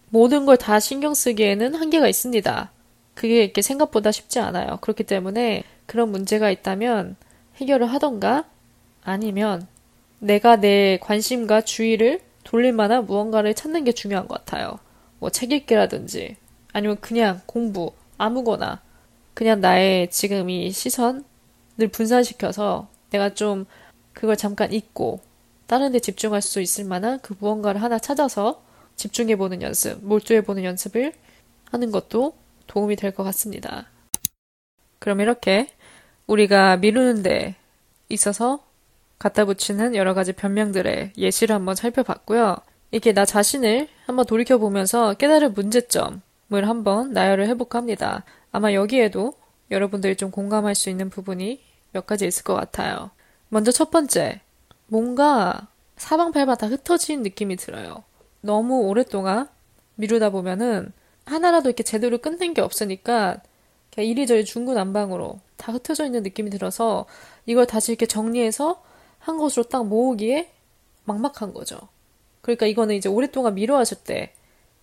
모든 0.10 0.46
걸 0.46 0.58
다 0.58 0.80
신경 0.80 1.13
쓰기에는 1.13 1.75
한계가 1.75 2.08
있습니다. 2.08 2.72
그게 3.13 3.44
이렇게 3.44 3.62
생각보다 3.62 4.12
쉽지 4.12 4.39
않아요. 4.39 4.78
그렇기 4.82 5.04
때문에 5.04 5.63
그런 5.86 6.10
문제가 6.12 6.50
있다면 6.51 7.16
해결을 7.58 7.88
하던가 7.88 8.46
아니면 9.04 9.68
내가 10.20 10.56
내 10.58 10.98
관심과 11.01 11.62
주의를 11.62 12.22
돌릴 12.44 12.74
만한 12.74 13.06
무언가를 13.06 13.54
찾는 13.54 13.84
게 13.84 13.92
중요한 13.92 14.28
것 14.28 14.46
같아요. 14.46 14.80
뭐 15.20 15.30
책 15.30 15.51
읽기라든지 15.51 16.38
아니면 16.74 16.98
그냥 17.01 17.42
공부 17.46 17.92
아무거나 18.18 18.82
그냥 19.34 19.62
나의 19.62 20.10
지금 20.10 20.50
이 20.50 20.72
시선을 20.72 21.24
분산시켜서 21.92 22.88
내가 23.12 23.34
좀 23.34 23.66
그걸 24.13 24.36
잠깐 24.38 24.74
잊고 24.74 25.20
다른 25.68 25.92
데 25.92 26.00
집중할 26.00 26.42
수 26.42 26.62
있을 26.62 26.86
만한 26.86 27.20
그 27.22 27.36
무언가를 27.39 27.82
하나 27.82 28.00
찾아서 28.00 28.62
집중해보는 29.00 29.62
연습, 29.62 30.03
몰두해보는 30.06 30.63
연습을 30.65 31.13
하는 31.72 31.91
것도 31.91 32.36
도움이 32.68 32.98
될 32.98 33.12
것 33.12 33.24
같습니다. 33.24 33.88
그럼 35.00 35.22
이렇게 35.22 35.70
우리가 36.27 36.77
미루는 36.77 37.24
데 37.24 37.56
있어서 38.10 38.63
갖다 39.18 39.46
붙이는 39.46 39.96
여러 39.96 40.13
가지 40.13 40.34
변명들의 40.34 41.13
예시를 41.18 41.56
한번 41.56 41.75
살펴봤고요. 41.75 42.58
이렇게 42.91 43.13
나 43.13 43.25
자신을 43.25 43.88
한번 44.06 44.25
돌이켜보면서 44.25 45.13
깨달을 45.13 45.51
문제점을 45.51 46.22
한번 46.51 47.13
나열을 47.13 47.48
해볼까 47.48 47.79
합니다. 47.79 48.24
아마 48.51 48.74
여기에도 48.74 49.34
여러분들이 49.72 50.15
좀 50.18 50.29
공감할 50.32 50.75
수 50.75 50.89
있는 50.89 51.10
부분이 51.10 51.62
몇 51.94 52.06
가지 52.06 52.25
있을 52.27 52.44
것 52.44 52.53
같아요. 52.56 53.12
먼저 53.48 53.72
첫 53.72 53.91
번째, 53.91 54.41
뭔가 54.88 55.68
사방팔방 55.98 56.58
다 56.58 56.68
흩어진 56.68 57.24
느낌이 57.24 57.56
들어요. 57.56 58.03
너무 58.41 58.81
오랫동안 58.81 59.48
미루다 59.96 60.29
보면은 60.29 60.91
하나라도 61.25 61.69
이렇게 61.69 61.84
제대로 61.84 62.17
끝낸 62.17 62.53
게 62.53 62.62
없으니까 62.62 63.41
이리저리 63.98 64.46
중구난방으로 64.46 65.39
다 65.58 65.74
흩어져 65.74 66.05
있는 66.05 66.24
느낌이 66.24 66.50
들어서 66.50 67.05
이걸 67.46 67.67
다시 67.67 67.91
이렇게 67.91 68.05
정리해서 68.05 68.81
한 69.17 69.38
곳으로 69.38 69.63
딱 69.65 69.86
모으기에 69.86 70.51
막막한 71.03 71.53
거죠. 71.53 71.77
그러니까 72.41 72.65
이거는 72.65 72.96
이제 72.96 73.10
오랫동안 73.10 73.55
미뤄왔을 73.55 73.98
때 74.05 74.34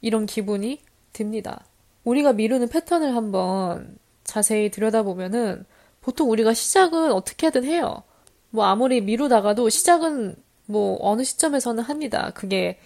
이런 0.02 0.26
기분이 0.26 0.82
듭니다. 1.14 1.64
우리가 2.04 2.34
미루는 2.34 2.68
패턴을 2.68 3.16
한번 3.16 3.96
자세히 4.22 4.70
들여다보면은 4.70 5.64
보통 6.02 6.30
우리가 6.30 6.52
시작은 6.52 7.10
어떻게든 7.12 7.64
해요. 7.64 8.02
뭐 8.50 8.66
아무리 8.66 9.00
미루다가도 9.00 9.70
시작은 9.70 10.36
뭐 10.66 10.98
어느 11.00 11.25
시점에서는 11.25 11.82
합니다. 11.82 12.32
그게 12.34 12.78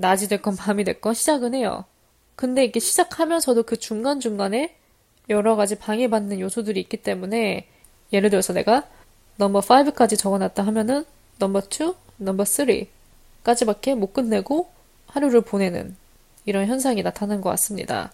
낮이 0.00 0.28
됐건 0.28 0.56
밤이 0.56 0.84
됐건 0.84 1.14
시작은 1.14 1.54
해요. 1.54 1.84
근데 2.36 2.64
이렇게 2.64 2.80
시작하면서도 2.80 3.64
그 3.64 3.76
중간중간에 3.76 4.76
여러 5.28 5.56
가지 5.56 5.76
방해받는 5.76 6.40
요소들이 6.40 6.80
있기 6.80 6.98
때문에 6.98 7.68
예를 8.12 8.30
들어서 8.30 8.52
내가 8.52 8.88
number 9.36 9.60
5까지 9.60 10.18
적어놨다 10.18 10.64
하면은 10.66 11.04
number 11.38 11.60
2, 11.60 11.94
number 12.18 12.44
3까지밖에 12.44 13.94
못 13.94 14.12
끝내고 14.12 14.70
하루를 15.06 15.40
보내는 15.40 15.96
이런 16.44 16.66
현상이 16.66 17.02
나타난 17.02 17.40
것 17.40 17.50
같습니다. 17.50 18.12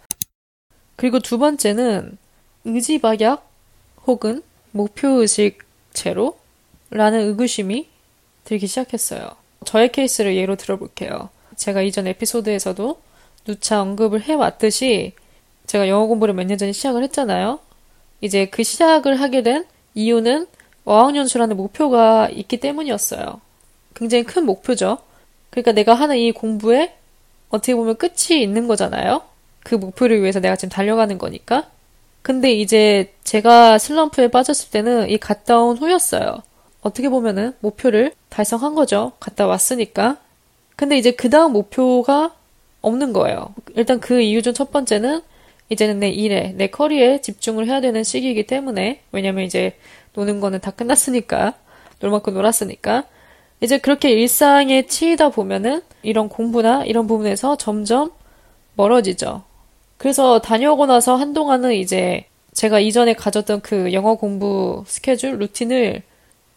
그리고 0.96 1.20
두 1.20 1.38
번째는 1.38 2.18
의지박약 2.64 3.48
혹은 4.06 4.42
목표의식 4.72 5.58
제로 5.92 6.38
라는 6.90 7.20
의구심이 7.28 7.88
들기 8.44 8.66
시작했어요. 8.66 9.30
저의 9.64 9.90
케이스를 9.90 10.36
예로 10.36 10.56
들어볼게요. 10.56 11.30
제가 11.56 11.82
이전 11.82 12.06
에피소드에서도 12.06 12.98
누차 13.46 13.80
언급을 13.82 14.22
해왔듯이 14.22 15.12
제가 15.66 15.88
영어 15.88 16.06
공부를 16.06 16.34
몇 16.34 16.44
년 16.46 16.58
전에 16.58 16.72
시작을 16.72 17.02
했잖아요. 17.04 17.58
이제 18.20 18.46
그 18.46 18.62
시작을 18.62 19.20
하게 19.20 19.42
된 19.42 19.64
이유는 19.94 20.46
어학연수라는 20.84 21.56
목표가 21.56 22.28
있기 22.30 22.58
때문이었어요. 22.58 23.40
굉장히 23.94 24.24
큰 24.24 24.44
목표죠. 24.46 24.98
그러니까 25.50 25.72
내가 25.72 25.94
하는 25.94 26.16
이 26.16 26.32
공부에 26.32 26.94
어떻게 27.48 27.74
보면 27.74 27.96
끝이 27.96 28.40
있는 28.42 28.66
거잖아요. 28.68 29.22
그 29.64 29.74
목표를 29.74 30.20
위해서 30.22 30.40
내가 30.40 30.56
지금 30.56 30.70
달려가는 30.70 31.18
거니까. 31.18 31.68
근데 32.22 32.52
이제 32.52 33.12
제가 33.24 33.78
슬럼프에 33.78 34.28
빠졌을 34.28 34.70
때는 34.70 35.10
이 35.10 35.18
갔다 35.18 35.58
온 35.60 35.76
후였어요. 35.76 36.42
어떻게 36.82 37.08
보면은 37.08 37.54
목표를 37.60 38.12
달성한 38.28 38.74
거죠. 38.74 39.12
갔다 39.20 39.46
왔으니까. 39.46 40.18
근데 40.76 40.98
이제 40.98 41.10
그 41.10 41.30
다음 41.30 41.52
목표가 41.52 42.34
없는 42.82 43.12
거예요. 43.12 43.54
일단 43.74 43.98
그 44.00 44.20
이유 44.20 44.42
중 44.42 44.52
첫 44.54 44.70
번째는 44.70 45.20
이제는 45.68 45.98
내 45.98 46.10
일에, 46.10 46.52
내 46.56 46.68
커리어에 46.68 47.20
집중을 47.22 47.66
해야 47.66 47.80
되는 47.80 48.04
시기이기 48.04 48.46
때문에, 48.46 49.00
왜냐면 49.10 49.44
이제 49.44 49.76
노는 50.14 50.40
거는 50.40 50.60
다 50.60 50.70
끝났으니까, 50.70 51.54
놀 51.98 52.10
만큼 52.10 52.34
놀았으니까, 52.34 53.04
이제 53.60 53.78
그렇게 53.78 54.10
일상에 54.10 54.86
치이다 54.86 55.30
보면은 55.30 55.82
이런 56.02 56.28
공부나 56.28 56.84
이런 56.84 57.06
부분에서 57.08 57.56
점점 57.56 58.12
멀어지죠. 58.76 59.42
그래서 59.96 60.38
다녀오고 60.40 60.86
나서 60.86 61.16
한동안은 61.16 61.72
이제 61.72 62.26
제가 62.52 62.78
이전에 62.80 63.14
가졌던 63.14 63.62
그 63.62 63.92
영어 63.92 64.14
공부 64.14 64.84
스케줄, 64.86 65.38
루틴을 65.38 66.02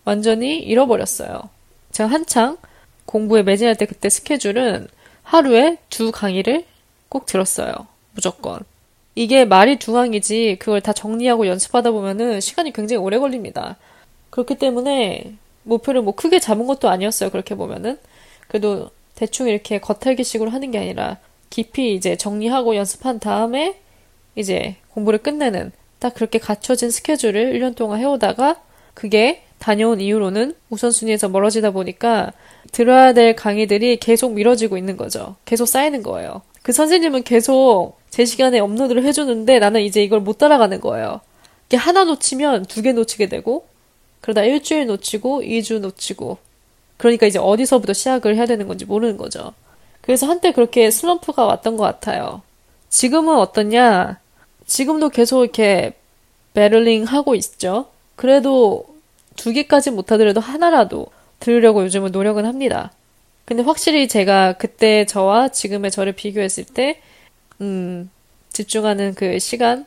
완전히 0.05 0.59
잃어버렸어요. 0.59 1.41
제가 1.91 2.09
한창 2.09 2.57
공부에 3.09 3.41
매진할 3.41 3.75
때 3.75 3.87
그때 3.87 4.07
스케줄은 4.07 4.87
하루에 5.23 5.77
두 5.89 6.11
강의를 6.11 6.65
꼭 7.09 7.25
들었어요. 7.25 7.73
무조건. 8.13 8.59
이게 9.15 9.45
말이 9.45 9.79
두 9.79 9.93
강이지 9.93 10.57
그걸 10.59 10.79
다 10.79 10.93
정리하고 10.93 11.47
연습하다 11.47 11.89
보면은 11.89 12.39
시간이 12.39 12.71
굉장히 12.71 13.01
오래 13.01 13.17
걸립니다. 13.17 13.77
그렇기 14.29 14.55
때문에 14.55 15.33
목표를 15.63 16.03
뭐 16.03 16.13
크게 16.13 16.39
잡은 16.39 16.67
것도 16.67 16.87
아니었어요. 16.87 17.31
그렇게 17.31 17.55
보면은. 17.55 17.97
그래도 18.47 18.91
대충 19.15 19.47
이렇게 19.47 19.79
겉핥기식으로 19.79 20.51
하는 20.51 20.69
게 20.69 20.77
아니라 20.77 21.17
깊이 21.49 21.95
이제 21.95 22.15
정리하고 22.15 22.75
연습한 22.75 23.19
다음에 23.19 23.79
이제 24.35 24.75
공부를 24.89 25.17
끝내는 25.19 25.71
딱 25.97 26.13
그렇게 26.13 26.37
갖춰진 26.37 26.91
스케줄을 26.91 27.53
1년 27.53 27.75
동안 27.75 27.99
해오다가 27.99 28.61
그게 28.93 29.43
다녀온 29.57 29.99
이후로는 29.99 30.53
우선순위에서 30.69 31.29
멀어지다 31.29 31.71
보니까 31.71 32.33
들어야 32.71 33.13
될 33.13 33.35
강의들이 33.35 33.97
계속 33.97 34.33
미뤄지고 34.33 34.77
있는 34.77 34.97
거죠. 34.97 35.35
계속 35.45 35.65
쌓이는 35.65 36.03
거예요. 36.03 36.41
그 36.61 36.71
선생님은 36.71 37.23
계속 37.23 37.97
제 38.09 38.25
시간에 38.25 38.59
업로드를 38.59 39.03
해주는데 39.05 39.59
나는 39.59 39.81
이제 39.81 40.03
이걸 40.03 40.19
못 40.19 40.37
따라가는 40.37 40.81
거예요. 40.81 41.21
이게 41.67 41.77
하나 41.77 42.03
놓치면 42.03 42.65
두 42.65 42.81
개 42.81 42.91
놓치게 42.93 43.29
되고 43.29 43.65
그러다 44.21 44.43
일주일 44.43 44.87
놓치고 44.87 45.41
2주 45.43 45.79
놓치고 45.79 46.37
그러니까 46.97 47.25
이제 47.27 47.39
어디서부터 47.39 47.93
시작을 47.93 48.35
해야 48.35 48.45
되는 48.45 48.67
건지 48.67 48.85
모르는 48.85 49.17
거죠. 49.17 49.53
그래서 50.01 50.27
한때 50.27 50.51
그렇게 50.51 50.91
슬럼프가 50.91 51.45
왔던 51.45 51.77
것 51.77 51.83
같아요. 51.83 52.41
지금은 52.89 53.35
어떠냐? 53.37 54.19
지금도 54.65 55.09
계속 55.09 55.43
이렇게 55.43 55.93
배럴링 56.53 57.03
하고 57.05 57.35
있죠. 57.35 57.87
그래도 58.15 58.85
두 59.35 59.53
개까지 59.53 59.91
못하더라도 59.91 60.41
하나라도 60.41 61.07
들으려고 61.39 61.83
요즘은 61.83 62.11
노력은 62.11 62.45
합니다. 62.45 62.91
근데 63.45 63.63
확실히 63.63 64.07
제가 64.07 64.53
그때 64.53 65.05
저와 65.05 65.49
지금의 65.49 65.91
저를 65.91 66.13
비교했을 66.13 66.65
때, 66.65 67.01
음, 67.61 68.09
집중하는 68.49 69.15
그 69.15 69.39
시간, 69.39 69.85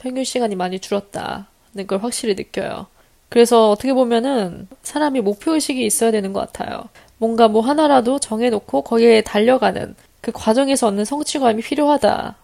평균 0.00 0.24
시간이 0.24 0.54
많이 0.56 0.78
줄었다는 0.78 1.86
걸 1.86 2.02
확실히 2.02 2.34
느껴요. 2.34 2.86
그래서 3.28 3.70
어떻게 3.70 3.92
보면은 3.92 4.68
사람이 4.82 5.20
목표의식이 5.20 5.84
있어야 5.84 6.10
되는 6.10 6.32
것 6.32 6.40
같아요. 6.40 6.84
뭔가 7.18 7.48
뭐 7.48 7.62
하나라도 7.62 8.18
정해놓고 8.18 8.82
거기에 8.82 9.20
달려가는 9.22 9.94
그 10.20 10.32
과정에서 10.32 10.88
얻는 10.88 11.04
성취감이 11.04 11.62
필요하다. 11.62 12.36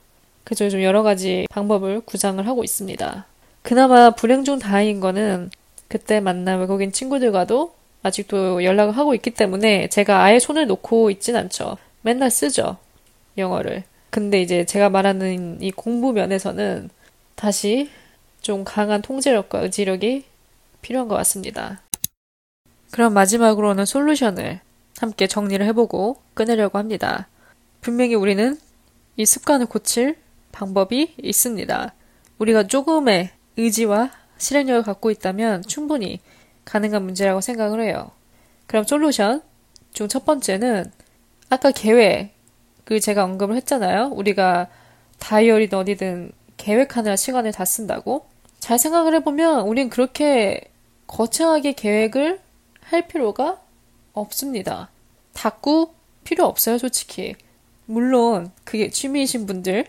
그래서 0.45 0.65
요즘 0.65 0.83
여러 0.83 1.03
가지 1.03 1.47
방법을 1.51 2.03
구상을 2.03 2.47
하고 2.47 2.63
있습니다. 2.63 3.27
그나마 3.63 4.11
불행 4.11 4.45
중 4.45 4.59
다행인 4.59 5.01
거는 5.01 5.51
그때 5.89 6.21
만난 6.21 6.61
외국인 6.61 6.93
친구들과도 6.93 7.75
아직도 8.07 8.65
연락을 8.65 8.97
하고 8.97 9.15
있기 9.15 9.31
때문에 9.31 9.89
제가 9.89 10.23
아예 10.23 10.39
손을 10.39 10.67
놓고 10.67 11.11
있진 11.11 11.37
않죠. 11.37 11.77
맨날 12.03 12.31
쓰죠. 12.31 12.79
영어를. 13.37 13.85
근데 14.11 14.41
이제 14.41 14.65
제가 14.65 14.89
말하는 14.89 15.61
이 15.61 15.71
공부 15.71 16.13
면에서는 16.13 16.89
다시 17.35 17.91
좀 18.41 18.65
강한 18.65 19.03
통제력과 19.03 19.61
의지력이 19.61 20.25
필요한 20.81 21.09
것 21.09 21.17
같습니다. 21.17 21.83
그럼 22.93 23.13
마지막으로는 23.13 23.85
솔루션을 23.85 24.61
함께 24.99 25.27
정리를 25.27 25.65
해보고 25.67 26.17
끊으려고 26.35 26.79
합니다. 26.79 27.29
분명히 27.81 28.15
우리는 28.15 28.59
이 29.17 29.27
습관을 29.27 29.67
고칠 29.67 30.17
방법이 30.53 31.15
있습니다. 31.23 31.95
우리가 32.39 32.67
조금의 32.69 33.31
의지와 33.57 34.11
실행력을 34.39 34.83
갖고 34.83 35.11
있다면 35.11 35.63
충분히 35.63 36.21
가능한 36.67 37.03
문제라고 37.05 37.41
생각을 37.41 37.81
해요. 37.83 38.11
그럼 38.67 38.85
솔루션 38.85 39.43
중 39.95 40.09
첫 40.09 40.27
번째는 40.27 40.93
아까 41.49 41.71
계획 41.71 42.35
그 42.85 43.01
제가 43.01 43.25
언급을 43.25 43.57
했잖아요. 43.57 44.11
우리가 44.13 44.69
다이어리든 45.19 45.79
어디든 45.79 46.33
계획하느라 46.59 47.17
시간을 47.17 47.53
다 47.53 47.65
쓴다고. 47.65 48.27
잘 48.59 48.79
생각을 48.79 49.15
해보면 49.15 49.63
우린 49.67 49.89
그렇게 49.89 50.61
거창하게 51.07 51.73
계획을 51.73 52.41
할 52.83 53.09
필요가 53.09 53.59
없습니다. 54.13 54.91
닦고 55.33 55.95
필요 56.25 56.45
없어요, 56.45 56.79
솔직히. 56.79 57.35
물론 57.87 58.51
그게 58.65 58.91
취미이신 58.91 59.47
분들, 59.47 59.87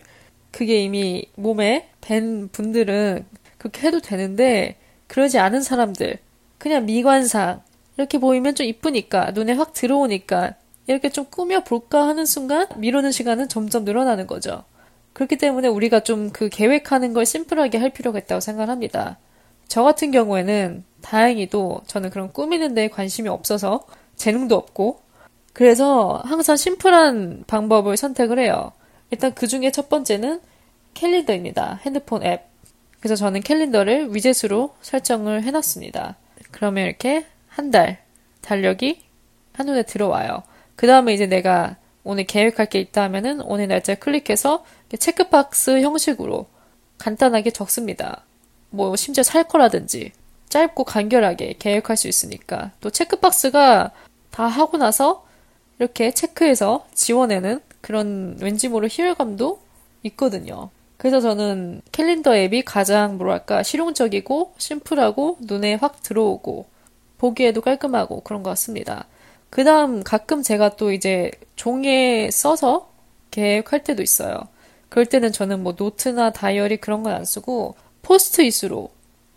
그게 0.50 0.82
이미 0.82 1.26
몸에 1.34 1.90
밴 2.00 2.48
분들은 2.48 3.26
그렇게 3.58 3.86
해도 3.86 4.00
되는데 4.00 4.76
그러지 5.06 5.38
않은 5.38 5.60
사람들, 5.62 6.18
그냥 6.58 6.86
미관상 6.86 7.62
이렇게 7.96 8.18
보이면 8.18 8.54
좀 8.54 8.66
이쁘니까 8.66 9.32
눈에 9.32 9.52
확 9.52 9.72
들어오니까 9.72 10.54
이렇게 10.86 11.10
좀 11.10 11.26
꾸며 11.30 11.64
볼까 11.64 12.06
하는 12.06 12.26
순간 12.26 12.66
미루는 12.76 13.12
시간은 13.12 13.48
점점 13.48 13.84
늘어나는 13.84 14.26
거죠. 14.26 14.64
그렇기 15.12 15.36
때문에 15.36 15.68
우리가 15.68 16.00
좀 16.00 16.30
그 16.32 16.48
계획하는 16.48 17.12
걸 17.12 17.26
심플하게 17.26 17.78
할 17.78 17.90
필요가 17.90 18.18
있다고 18.18 18.40
생각합니다. 18.40 19.18
저 19.66 19.82
같은 19.82 20.10
경우에는 20.10 20.84
다행히도 21.02 21.82
저는 21.86 22.10
그런 22.10 22.32
꾸미는 22.32 22.74
데 22.74 22.88
관심이 22.88 23.28
없어서 23.28 23.84
재능도 24.16 24.54
없고 24.54 25.00
그래서 25.52 26.22
항상 26.24 26.56
심플한 26.56 27.44
방법을 27.46 27.96
선택을 27.96 28.38
해요. 28.38 28.72
일단 29.10 29.34
그 29.34 29.46
중에 29.46 29.72
첫 29.72 29.88
번째는 29.88 30.40
캘린더입니다. 30.94 31.80
핸드폰 31.82 32.22
앱. 32.24 32.44
그래서 33.00 33.16
저는 33.16 33.40
캘린더를 33.40 34.14
위젯으로 34.14 34.74
설정을 34.82 35.42
해놨습니다. 35.42 36.16
그러면 36.58 36.86
이렇게 36.86 37.24
한 37.48 37.70
달 37.70 38.02
달력이 38.40 39.02
한눈에 39.52 39.82
들어와요. 39.84 40.42
그 40.74 40.86
다음에 40.86 41.14
이제 41.14 41.26
내가 41.26 41.76
오늘 42.04 42.24
계획할 42.24 42.66
게 42.66 42.80
있다 42.80 43.02
하면은 43.04 43.40
오늘 43.42 43.68
날짜 43.68 43.94
클릭해서 43.94 44.64
체크박스 44.98 45.82
형식으로 45.82 46.46
간단하게 46.98 47.50
적습니다. 47.50 48.24
뭐 48.70 48.96
심지어 48.96 49.22
살 49.22 49.44
거라든지 49.44 50.12
짧고 50.48 50.84
간결하게 50.84 51.56
계획할 51.58 51.96
수 51.96 52.08
있으니까 52.08 52.72
또 52.80 52.90
체크박스가 52.90 53.92
다 54.30 54.46
하고 54.46 54.78
나서 54.78 55.26
이렇게 55.78 56.10
체크해서 56.12 56.86
지워내는 56.94 57.60
그런 57.80 58.36
왠지 58.40 58.68
모를 58.68 58.88
희열감도 58.90 59.60
있거든요. 60.04 60.70
그래서 60.98 61.20
저는 61.20 61.80
캘린더 61.92 62.36
앱이 62.36 62.62
가장 62.62 63.18
뭐랄까 63.18 63.62
실용적이고 63.62 64.54
심플하고 64.58 65.38
눈에 65.40 65.74
확 65.74 66.02
들어오고 66.02 66.66
보기에도 67.18 67.60
깔끔하고 67.62 68.20
그런 68.22 68.42
것 68.42 68.50
같습니다. 68.50 69.06
그 69.50 69.64
다음 69.64 70.02
가끔 70.02 70.42
제가 70.42 70.76
또 70.76 70.92
이제 70.92 71.30
종이에 71.56 72.30
써서 72.30 72.90
계획할 73.30 73.84
때도 73.84 74.02
있어요. 74.02 74.40
그럴 74.88 75.06
때는 75.06 75.32
저는 75.32 75.62
뭐 75.62 75.74
노트나 75.76 76.32
다이어리 76.32 76.78
그런 76.78 77.02
건 77.02 77.14
안 77.14 77.24
쓰고 77.24 77.76
포스트잇으로 78.02 78.90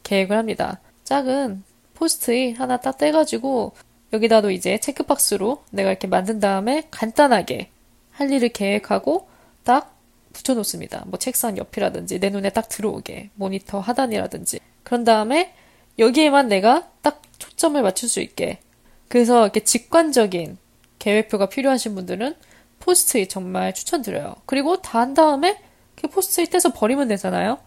계획을 0.04 0.38
합니다. 0.38 0.80
작은 1.04 1.64
포스트잇 1.96 2.60
하나 2.60 2.78
딱 2.78 2.98
떼가지고 2.98 3.74
여기다도 4.14 4.52
이제 4.52 4.80
checkbox로 4.80 5.64
내가 5.72 5.90
이렇게 5.92 6.08
만든 6.08 6.40
다음에 6.40 6.88
간단하게 6.92 7.70
할 8.12 8.32
일을 8.32 8.50
계획하고 8.50 9.28
딱 9.64 9.96
붙여놓습니다. 10.34 11.04
뭐 11.08 11.20
책상 11.20 11.58
옆이라든지 11.58 12.20
내 12.20 12.30
눈에 12.30 12.50
딱 12.50 12.70
들어오게 12.70 13.32
모니터 13.36 13.80
하단이라든지 13.80 14.60
그런 14.84 15.04
다음에 15.04 15.54
여기에만 16.00 16.48
내가 16.48 16.90
딱 17.02 17.22
초점을 17.38 17.82
맞출 17.82 18.10
수 18.10 18.20
있게 18.22 18.60
그래서 19.08 19.44
이렇게 19.44 19.62
직관적인 19.64 20.58
계획표가 21.00 21.48
필요하신 21.50 21.96
분들은 21.96 22.36
포스트잇 22.80 23.30
정말 23.30 23.74
추천드려요. 23.74 24.36
그리고 24.46 24.82
다 24.82 25.00
한 25.00 25.14
다음에 25.14 25.62
그 25.96 26.08
포스트잇 26.08 26.50
떼서 26.50 26.74
버리면 26.74 27.08
되잖아요. 27.10 27.60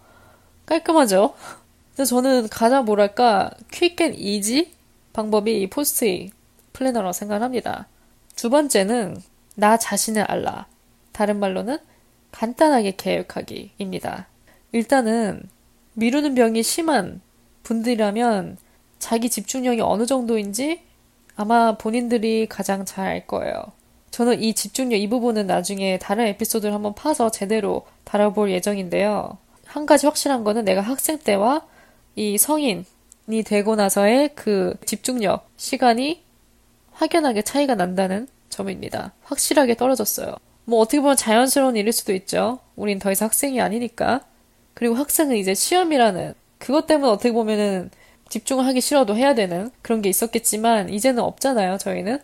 깔끔하죠? 0.67 1.35
그래서 1.95 2.17
저는 2.17 2.49
가장 2.49 2.85
뭐랄까 2.85 3.51
quick 3.71 3.98
and 3.98 4.15
easy 4.15 4.73
방법이 5.13 5.61
이 5.63 5.69
포스트잇 5.69 6.33
planner라고 6.73 7.13
생각합니다. 7.13 7.87
두 8.35 8.51
번째는 8.51 9.17
나 9.55 9.77
자신을 9.77 10.23
알라. 10.23 10.67
다른 11.13 11.39
말로는 11.39 11.79
간단하게 12.35 12.95
계획하기입니다. 12.97 14.27
일단은 14.73 15.43
미루는 15.95 16.35
병이 16.35 16.63
심한 16.65 17.21
분들이라면 17.63 18.59
자기 18.99 19.31
집중력이 19.31 19.81
어느 19.81 20.05
정도인지 20.05 20.83
아마 21.37 21.77
본인들이 21.77 22.49
가장 22.49 22.85
잘 22.85 23.07
알 23.07 23.27
거예요. 23.27 23.55
저는 24.11 24.43
이 24.43 24.55
집중력 24.55 24.99
이 24.99 25.09
부분은 25.09 25.47
나중에 25.47 25.99
다른 25.99 26.27
에피소드를 26.27 26.75
한번 26.75 26.95
파서 26.95 27.31
제대로 27.31 27.87
다뤄볼 28.05 28.51
예정인데요. 28.51 29.39
한 29.65 29.87
가지 29.87 30.07
확실한 30.07 30.45
거는 30.45 30.65
내가 30.65 30.81
학생 30.81 31.19
때와 31.19 31.67
이 32.17 32.39
성인이 32.39 32.85
되고 33.45 33.75
나서의 33.77 34.35
그 34.35 34.75
집중력, 34.87 35.49
시간이 35.57 36.23
확연하게 36.93 37.43
차이가 37.43 37.75
난다는 37.75 38.29
점입니다. 38.51 39.13
확실하게 39.23 39.77
떨어졌어요. 39.77 40.37
뭐 40.65 40.81
어떻게 40.81 41.01
보면 41.01 41.17
자연스러운 41.17 41.77
일일 41.77 41.93
수도 41.93 42.13
있죠. 42.15 42.61
우린 42.77 42.99
더 42.99 43.13
이상 43.13 43.27
학생이 43.27 43.61
아니니까. 43.61 44.23
그리고 44.73 44.95
학생은 44.95 45.37
이제 45.37 45.55
시험이라는 45.55 46.35
그것 46.59 46.87
때문에 46.87 47.11
어떻게 47.11 47.33
보면은 47.33 47.91
집중을 48.31 48.65
하기 48.67 48.81
싫어도 48.81 49.15
해야 49.17 49.35
되는 49.35 49.71
그런 49.83 50.03
게 50.03 50.09
있었겠지만 50.09 50.89
이제는 50.89 51.23
없잖아요. 51.23 51.79
저희는 51.79 52.19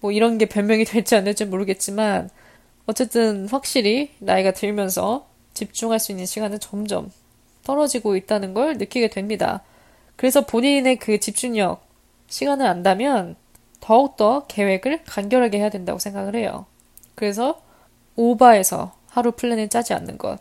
뭐 0.00 0.12
이런 0.12 0.38
게 0.38 0.46
변명이 0.46 0.84
될지 0.86 1.14
안 1.14 1.24
될지 1.24 1.44
모르겠지만 1.44 2.28
어쨌든 2.86 3.48
확실히 3.48 4.10
나이가 4.18 4.52
들면서 4.52 5.26
집중할 5.54 5.98
수 5.98 6.12
있는 6.12 6.26
시간은 6.26 6.60
점점 6.60 7.10
떨어지고 7.64 8.16
있다는 8.16 8.54
걸 8.54 8.76
느끼게 8.76 9.08
됩니다. 9.10 9.62
그래서 10.16 10.46
본인의 10.46 10.96
그 10.96 11.18
집중력 11.18 11.84
시간을 12.28 12.66
안다면 12.66 13.36
더욱더 13.80 14.46
계획을 14.46 15.02
간결하게 15.04 15.58
해야 15.58 15.70
된다고 15.70 15.98
생각을 15.98 16.36
해요. 16.36 16.66
그래서 17.14 17.60
오바해서 18.16 18.94
하루 19.08 19.32
플랜을 19.32 19.68
짜지 19.68 19.94
않는 19.94 20.18
것. 20.18 20.38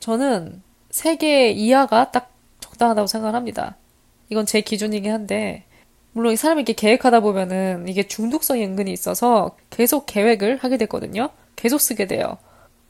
저는 0.00 0.62
3개 0.90 1.54
이하가 1.54 2.10
딱 2.10 2.32
적당하다고 2.60 3.06
생각을 3.06 3.34
합니다. 3.34 3.76
이건 4.28 4.46
제 4.46 4.60
기준이긴 4.60 5.12
한데, 5.12 5.64
물론 6.12 6.32
이 6.32 6.36
사람이 6.36 6.62
이렇게 6.62 6.72
계획하다 6.72 7.20
보면은 7.20 7.86
이게 7.88 8.06
중독성이 8.08 8.64
은근히 8.64 8.92
있어서 8.92 9.56
계속 9.70 10.06
계획을 10.06 10.56
하게 10.58 10.78
되거든요. 10.78 11.30
계속 11.56 11.80
쓰게 11.80 12.06
돼요. 12.06 12.38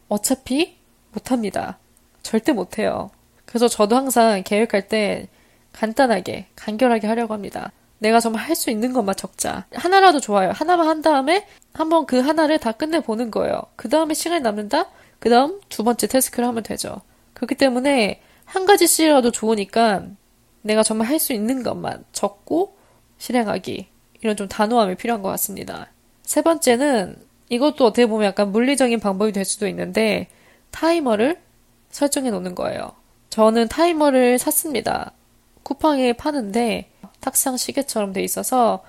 어차피 0.09 0.77
못합니다. 1.13 1.79
절대 2.23 2.53
못해요. 2.53 3.11
그래서 3.45 3.69
저도 3.69 3.97
항상 3.97 4.43
계획할 4.45 4.89
때 4.89 5.29
간단하게, 5.73 6.47
간결하게 6.57 7.07
하려고 7.07 7.35
합니다. 7.35 7.73
내가 7.99 8.21
정말 8.21 8.43
할 8.43 8.55
수 8.57 8.71
있는 8.71 8.93
것만 8.93 9.17
적자. 9.17 9.67
하나라도 9.73 10.21
좋아요. 10.21 10.51
하나만 10.53 10.87
한 10.89 11.03
다음에 11.03 11.47
한번 11.75 12.07
그 12.07 12.21
하나를 12.21 12.59
다 12.59 12.73
끝내보는 12.73 13.31
거예요. 13.31 13.63
그 13.77 13.89
다음에 13.89 14.15
시간이 14.15 14.43
남는다? 14.43 14.87
그 15.19 15.31
다음 15.31 15.61
두 15.69 15.83
번째 15.85 16.07
태스크를 16.07 16.47
하면 16.49 16.63
되죠. 16.63 17.01
그렇기 17.35 17.55
때문에 17.55 18.21
한 18.45 18.65
가지씩이라도 18.67 19.31
좋으니까 19.31 20.05
내가 20.63 20.83
정말 20.83 21.09
할 21.09 21.19
수 21.19 21.33
있는 21.33 21.63
것만 21.63 22.05
적고 22.13 22.77
실행하기. 23.19 23.89
이런 24.23 24.37
좀 24.37 24.49
단호함이 24.49 24.97
필요한 24.97 25.23
것 25.23 25.29
같습니다. 25.31 25.89
세 26.23 26.43
번째는 26.43 27.17
이것도 27.49 27.85
어떻게 27.87 28.07
보면 28.07 28.27
약간 28.27 28.51
물리적인 28.53 29.01
방법이 29.01 29.33
될 29.33 29.45
수도 29.45 29.69
있는데 29.69 30.29
타이머를 30.71 31.39
설정해 31.91 32.31
놓는 32.31 32.55
거예요. 32.55 32.93
저는 33.31 33.69
타이머를 33.69 34.39
샀습니다. 34.39 35.13
쿠팡에 35.63 36.15
파는데 36.15 36.91
탁상 37.27 37.57
시계처럼 37.57 38.13
돼 38.13 38.23
있어서 38.23 38.85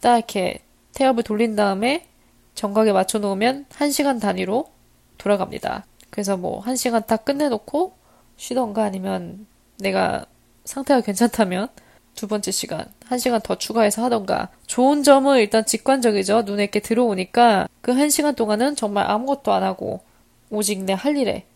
딱 0.00 0.18
이렇게 0.18 0.60
태엽을 0.92 1.22
돌린 1.22 1.56
다음에 1.56 2.06
정각에 2.54 2.92
맞춰 2.92 3.18
놓으면 3.18 3.64
1시간 3.70 4.20
단위로 4.20 4.66
돌아갑니다. 5.16 5.86
그래서 6.10 6.36
뭐 6.36 6.62
1시간 6.62 7.06
딱 7.06 7.24
끝내놓고 7.24 7.94
쉬던가 8.36 8.84
아니면 8.84 9.46
내가 9.78 10.26
상태가 10.66 11.00
괜찮다면 11.00 11.68
두 12.14 12.26
번째 12.28 12.50
시간, 12.50 12.84
한 13.06 13.18
시간 13.18 13.40
더 13.40 13.54
추가해서 13.56 14.04
하던가. 14.04 14.50
좋은 14.66 15.02
점은 15.02 15.38
일단 15.38 15.64
직관적이죠. 15.64 16.42
눈에 16.42 16.64
이렇게 16.64 16.80
들어오니까 16.80 17.68
그한 17.80 18.10
시간 18.10 18.34
동안은 18.34 18.76
정말 18.76 19.10
아무것도 19.10 19.50
안 19.52 19.62
하고 19.62 20.00
오직 20.50 20.82
내 20.84 20.92
할 20.92 21.16
일에 21.16 21.46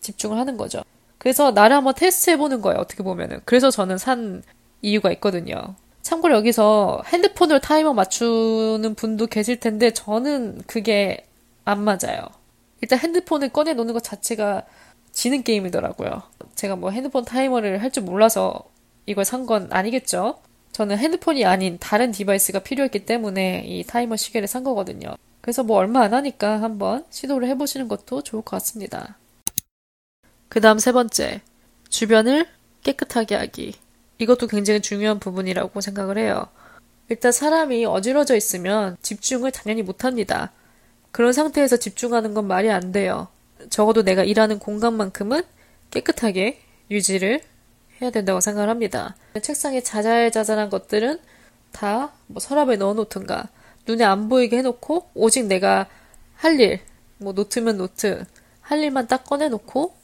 집중을 0.00 0.36
하는 0.36 0.58
거죠. 0.58 0.82
그래서 1.16 1.52
나를 1.52 1.76
한번 1.76 1.94
테스트 1.94 2.30
해보는 2.30 2.60
거예요. 2.60 2.80
어떻게 2.80 3.02
보면은. 3.02 3.40
그래서 3.46 3.70
저는 3.70 3.96
산 3.98 4.42
이유가 4.82 5.10
있거든요. 5.12 5.74
참고로 6.02 6.34
여기서 6.36 7.02
핸드폰으로 7.06 7.58
타이머 7.60 7.92
맞추는 7.92 8.94
분도 8.94 9.26
계실 9.26 9.60
텐데 9.60 9.92
저는 9.92 10.62
그게 10.66 11.26
안 11.64 11.82
맞아요. 11.84 12.26
일단 12.80 12.98
핸드폰을 12.98 13.50
꺼내 13.50 13.74
놓는 13.74 13.92
것 13.94 14.02
자체가 14.02 14.62
지는 15.12 15.42
게임이더라고요. 15.42 16.22
제가 16.54 16.76
뭐 16.76 16.90
핸드폰 16.90 17.24
타이머를 17.24 17.82
할 17.82 17.90
줄 17.90 18.04
몰라서 18.04 18.64
이걸 19.06 19.24
산 19.24 19.46
건 19.46 19.68
아니겠죠? 19.72 20.38
저는 20.72 20.98
핸드폰이 20.98 21.44
아닌 21.44 21.76
다른 21.80 22.12
device가 22.12 22.60
필요했기 22.60 23.04
때문에 23.04 23.64
이 23.66 23.84
타이머 23.84 24.16
시계를 24.16 24.46
산 24.48 24.62
거거든요. 24.64 25.14
그래서 25.40 25.62
뭐 25.62 25.76
얼마 25.78 26.02
안 26.02 26.14
하니까 26.14 26.62
한번 26.62 27.04
시도를 27.10 27.48
해보시는 27.48 27.88
것도 27.88 28.22
좋을 28.22 28.42
것 28.42 28.50
같습니다. 28.56 29.18
그 30.48 30.60
다음 30.60 30.78
세 30.78 30.92
번째. 30.92 31.40
주변을 31.88 32.46
깨끗하게 32.82 33.34
하기. 33.34 33.74
이것도 34.20 34.46
굉장히 34.46 34.80
중요한 34.80 35.18
부분이라고 35.18 35.80
생각을 35.80 36.18
해요. 36.18 36.46
일단 37.08 37.32
사람이 37.32 37.86
어지러져 37.86 38.36
있으면 38.36 38.96
집중을 39.02 39.50
당연히 39.50 39.82
못합니다. 39.82 40.52
그런 41.10 41.32
상태에서 41.32 41.76
집중하는 41.78 42.34
건 42.34 42.46
말이 42.46 42.70
안 42.70 42.92
돼요. 42.92 43.28
적어도 43.70 44.02
내가 44.04 44.22
일하는 44.22 44.58
공간만큼은 44.58 45.42
깨끗하게 45.90 46.60
유지를 46.90 47.40
해야 48.00 48.10
된다고 48.10 48.40
생각을 48.40 48.68
합니다. 48.68 49.16
책상에 49.42 49.80
자잘자잘한 49.82 50.70
것들은 50.70 51.18
다 51.72 52.12
뭐 52.26 52.40
서랍에 52.40 52.76
넣어놓든가 52.76 53.48
눈에 53.86 54.04
안 54.04 54.28
보이게 54.28 54.58
해놓고 54.58 55.10
오직 55.14 55.46
내가 55.46 55.86
할 56.36 56.60
일, 56.60 56.80
뭐 57.18 57.32
노트면 57.32 57.76
노트, 57.76 58.24
할 58.60 58.80
일만 58.82 59.08
딱 59.08 59.24
꺼내놓고 59.24 59.94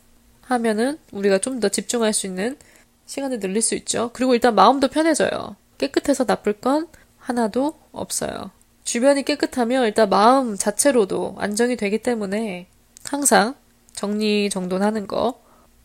하면은 0.42 0.98
우리가 1.12 1.38
좀 1.38 1.60
더 1.60 1.68
집중할 1.68 2.12
수 2.12 2.26
있는 2.26 2.56
시간을 3.06 3.40
늘릴 3.40 3.62
수 3.62 3.74
있죠. 3.76 4.10
그리고 4.12 4.34
일단 4.34 4.54
마음도 4.54 4.88
편해져요. 4.88 5.56
깨끗해서 5.78 6.24
나쁠 6.24 6.54
건 6.54 6.88
하나도 7.18 7.78
없어요. 7.92 8.50
주변이 8.84 9.24
깨끗하면 9.24 9.84
일단 9.84 10.08
마음 10.08 10.56
자체로도 10.56 11.36
안정이 11.38 11.76
되기 11.76 11.98
때문에 11.98 12.66
항상 13.04 13.54
정리정돈하는 13.94 15.06
거, 15.06 15.40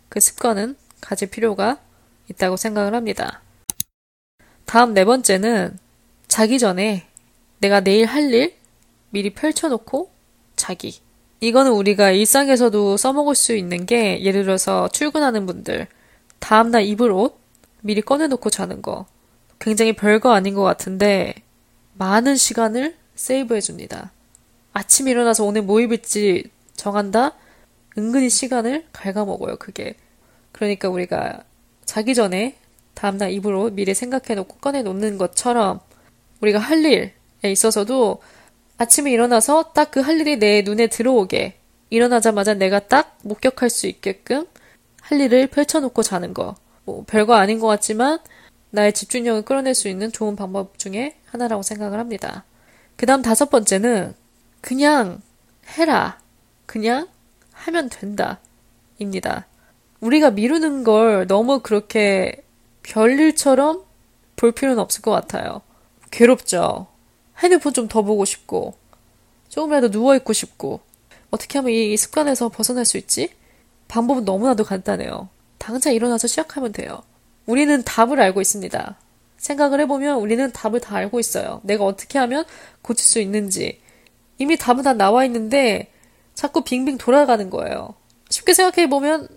그 0.10 0.19
습관은 0.19 0.75
가질 0.99 1.29
필요가 1.29 1.79
있다고 2.29 2.57
생각을 2.57 2.93
합니다. 2.93 3.41
다음 4.65 4.93
네 4.93 5.03
번째는 5.05 5.77
자기 6.27 6.60
전에 6.60 7.07
내가 7.60 7.81
내일 7.81 8.05
할 8.05 8.34
일 8.34 8.55
미리 9.10 9.34
펼쳐놓고 9.34 10.10
자기. 10.55 11.01
이거는 11.39 11.71
우리가 11.71 12.12
일상에서도 12.12 12.97
써먹을 12.97 13.36
수 13.36 13.55
있는 13.55 13.86
게 13.86 14.23
예를 14.23 14.43
들어서 14.43 14.88
출근하는 14.89 15.45
분들 15.45 15.88
다음날 16.41 16.84
입을 16.84 17.12
옷 17.12 17.39
미리 17.82 18.01
꺼내놓고 18.01 18.49
자는 18.49 18.82
거 18.82 19.06
굉장히 19.60 19.93
별거 19.93 20.34
아닌 20.34 20.54
것 20.56 20.63
같은데 20.63 21.36
많은 21.93 22.36
시간을 22.36 22.95
세이브해줍니다. 23.15 24.12
아침 24.73 25.08
일어나서 25.08 25.45
오늘 25.45 25.62
뭐 25.62 25.80
입을지 25.80 26.43
정한다? 26.75 27.34
은근히 27.97 28.30
시간을 28.30 28.86
갉아먹어요, 28.91 29.58
그게. 29.58 29.95
그러니까 30.51 30.89
우리가 30.89 31.43
자기 31.86 32.15
전에 32.15 32.56
다음날 32.95 33.32
입을 33.32 33.54
옷 33.54 33.73
미리 33.73 33.93
생각해놓고 33.93 34.58
꺼내놓는 34.58 35.17
것처럼 35.17 35.80
우리가 36.41 36.60
할 36.60 36.84
일에 36.84 37.13
있어서도 37.43 38.21
아침에 38.77 39.12
일어나서 39.12 39.71
딱 39.73 39.91
그 39.91 40.01
할 40.01 40.19
일이 40.19 40.38
내 40.38 40.63
눈에 40.63 40.88
들어오게 40.88 41.56
일어나자마자 41.89 42.54
내가 42.56 42.80
딱 42.80 43.17
목격할 43.23 43.69
수 43.69 43.88
있게끔 43.88 44.47
할 45.12 45.19
일을 45.19 45.47
펼쳐놓고 45.47 46.04
자는 46.04 46.34
거. 46.34 46.56
뭐 46.86 47.04
별거 47.06 47.36
아닌 47.36 47.60
것 47.60 47.67
같지만 47.67 48.19
나의 48.69 48.93
집중력을 48.93 49.41
끌어낼 49.43 49.76
수 49.76 49.89
있는 49.89 50.12
좋은 50.12 50.38
방법 50.38 50.80
중에 50.80 51.17
하나라고 51.26 51.63
생각을 51.63 52.00
합니다. 52.00 52.45
그 52.95 53.06
다음 53.06 53.21
다섯 53.21 53.50
번째는 53.50 54.15
그냥 54.62 55.21
해라. 55.78 56.19
그냥 56.65 57.08
하면 57.52 57.89
된다. 57.89 58.39
입니다. 59.00 59.47
우리가 60.00 60.32
미루는 60.32 60.84
걸 60.86 61.28
너무 61.28 61.60
그렇게 61.60 62.43
별일처럼 62.84 63.84
볼 64.38 64.52
필요는 64.54 64.80
없을 64.80 65.02
것 65.02 65.12
같아요. 65.12 65.62
괴롭죠. 66.10 66.88
핸드폰 67.39 67.74
좀 67.74 67.88
더 67.88 68.02
보고 68.02 68.26
싶고, 68.26 68.76
조금이라도 69.50 69.89
누워있고 69.89 70.34
싶고, 70.34 70.80
어떻게 71.32 71.58
하면 71.60 71.74
이 71.74 71.95
습관에서 71.97 72.50
벗어날 72.50 72.86
수 72.86 72.97
있지? 72.97 73.30
방법은 73.91 74.23
너무나도 74.23 74.63
간단해요. 74.63 75.27
당장 75.58 75.93
일어나서 75.93 76.25
시작하면 76.25 76.71
돼요. 76.71 77.04
우리는 77.45 77.84
답을 77.84 78.21
알고 78.21 78.39
있습니다. 78.39 78.97
생각을 79.36 79.82
해보면 79.82 80.17
우리는 80.19 80.49
답을 80.54 80.80
다 80.80 80.95
알고 80.95 81.19
있어요. 81.19 81.60
내가 81.65 81.84
어떻게 81.84 82.17
하면 82.17 82.45
고칠 82.82 83.06
수 83.06 83.19
있는지. 83.19 83.82
이미 84.38 84.56
답은 84.56 84.84
다 84.84 84.93
나와 84.93 85.25
있는데 85.25 85.91
자꾸 86.34 86.63
빙빙 86.63 86.99
돌아가는 86.99 87.49
거예요. 87.49 87.93
쉽게 88.30 88.54
생각해보면 88.54 89.27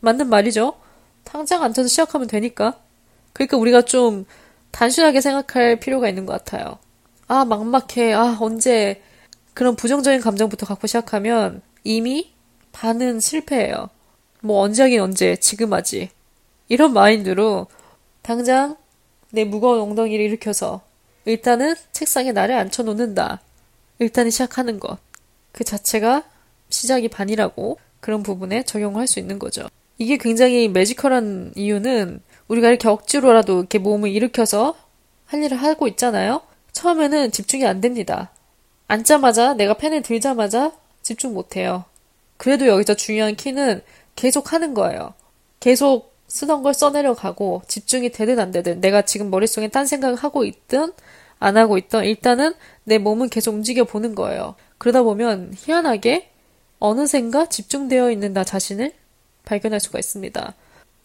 맞는 0.00 0.28
말이죠. 0.28 0.74
당장 1.22 1.62
앉아서 1.62 1.86
시작하면 1.86 2.26
되니까. 2.26 2.80
그러니까 3.32 3.58
우리가 3.58 3.82
좀 3.82 4.26
단순하게 4.72 5.20
생각할 5.20 5.78
필요가 5.78 6.08
있는 6.08 6.26
것 6.26 6.32
같아요. 6.32 6.78
아, 7.28 7.44
막막해. 7.44 8.12
아, 8.12 8.36
언제. 8.40 9.02
그런 9.54 9.76
부정적인 9.76 10.20
감정부터 10.20 10.66
갖고 10.66 10.88
시작하면 10.88 11.62
이미 11.84 12.32
반은 12.72 13.20
실패해요. 13.20 13.88
뭐 14.42 14.60
언제 14.60 14.82
하긴 14.82 15.00
언제, 15.00 15.36
지금 15.36 15.72
하지. 15.72 16.10
이런 16.68 16.92
마인드로 16.92 17.66
당장 18.22 18.76
내 19.30 19.44
무거운 19.44 19.80
엉덩이를 19.80 20.24
일으켜서 20.24 20.82
일단은 21.24 21.74
책상에 21.92 22.32
나를 22.32 22.54
앉혀놓는다. 22.56 23.40
일단은 23.98 24.30
시작하는 24.30 24.80
것. 24.80 24.98
그 25.52 25.64
자체가 25.64 26.24
시작이 26.70 27.08
반이라고 27.08 27.78
그런 28.00 28.22
부분에 28.22 28.62
적용할 28.62 29.06
수 29.06 29.18
있는 29.18 29.38
거죠. 29.38 29.68
이게 29.98 30.16
굉장히 30.16 30.68
매지컬한 30.68 31.52
이유는 31.56 32.22
우리가 32.48 32.68
이렇게 32.68 32.88
억지로라도 32.88 33.58
이렇게 33.58 33.78
몸을 33.78 34.10
일으켜서 34.10 34.74
할 35.26 35.42
일을 35.44 35.58
하고 35.58 35.86
있잖아요. 35.88 36.40
처음에는 36.72 37.30
집중이 37.30 37.66
안 37.66 37.80
됩니다. 37.80 38.30
앉자마자 38.88 39.54
내가 39.54 39.74
펜을 39.74 40.02
들자마자 40.02 40.72
집중 41.02 41.34
못 41.34 41.56
해요. 41.56 41.84
그래도 42.36 42.66
여기서 42.66 42.94
중요한 42.94 43.36
키는 43.36 43.82
계속 44.20 44.52
하는 44.52 44.74
거예요. 44.74 45.14
계속 45.60 46.12
쓰던 46.28 46.62
걸 46.62 46.74
써내려가고 46.74 47.62
집중이 47.66 48.10
되든 48.10 48.38
안 48.38 48.50
되든 48.50 48.82
내가 48.82 49.00
지금 49.00 49.30
머릿속에 49.30 49.68
딴 49.68 49.86
생각을 49.86 50.14
하고 50.16 50.44
있든 50.44 50.92
안 51.38 51.56
하고 51.56 51.78
있든 51.78 52.04
일단은 52.04 52.52
내 52.84 52.98
몸은 52.98 53.30
계속 53.30 53.54
움직여 53.54 53.84
보는 53.84 54.14
거예요. 54.14 54.56
그러다 54.76 55.04
보면 55.04 55.54
희한하게 55.56 56.28
어느샌가 56.80 57.46
집중되어 57.46 58.10
있는 58.10 58.34
나 58.34 58.44
자신을 58.44 58.92
발견할 59.46 59.80
수가 59.80 59.98
있습니다. 59.98 60.54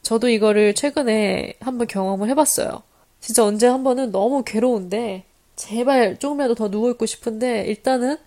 저도 0.01 0.27
이거를 0.27 0.75
최근에 0.75 1.53
한번 1.61 1.87
경험을 1.87 2.27
해봤어요. 2.31 2.83
진짜 3.21 3.45
언제 3.45 3.65
한 3.65 3.85
번은 3.85 4.11
너무 4.11 4.43
괴로운데 4.43 5.23
제발 5.55 6.17
조금이라도 6.17 6.55
더 6.55 6.67
누워있고 6.67 7.05
싶은데 7.05 7.63
일단은 7.67 8.17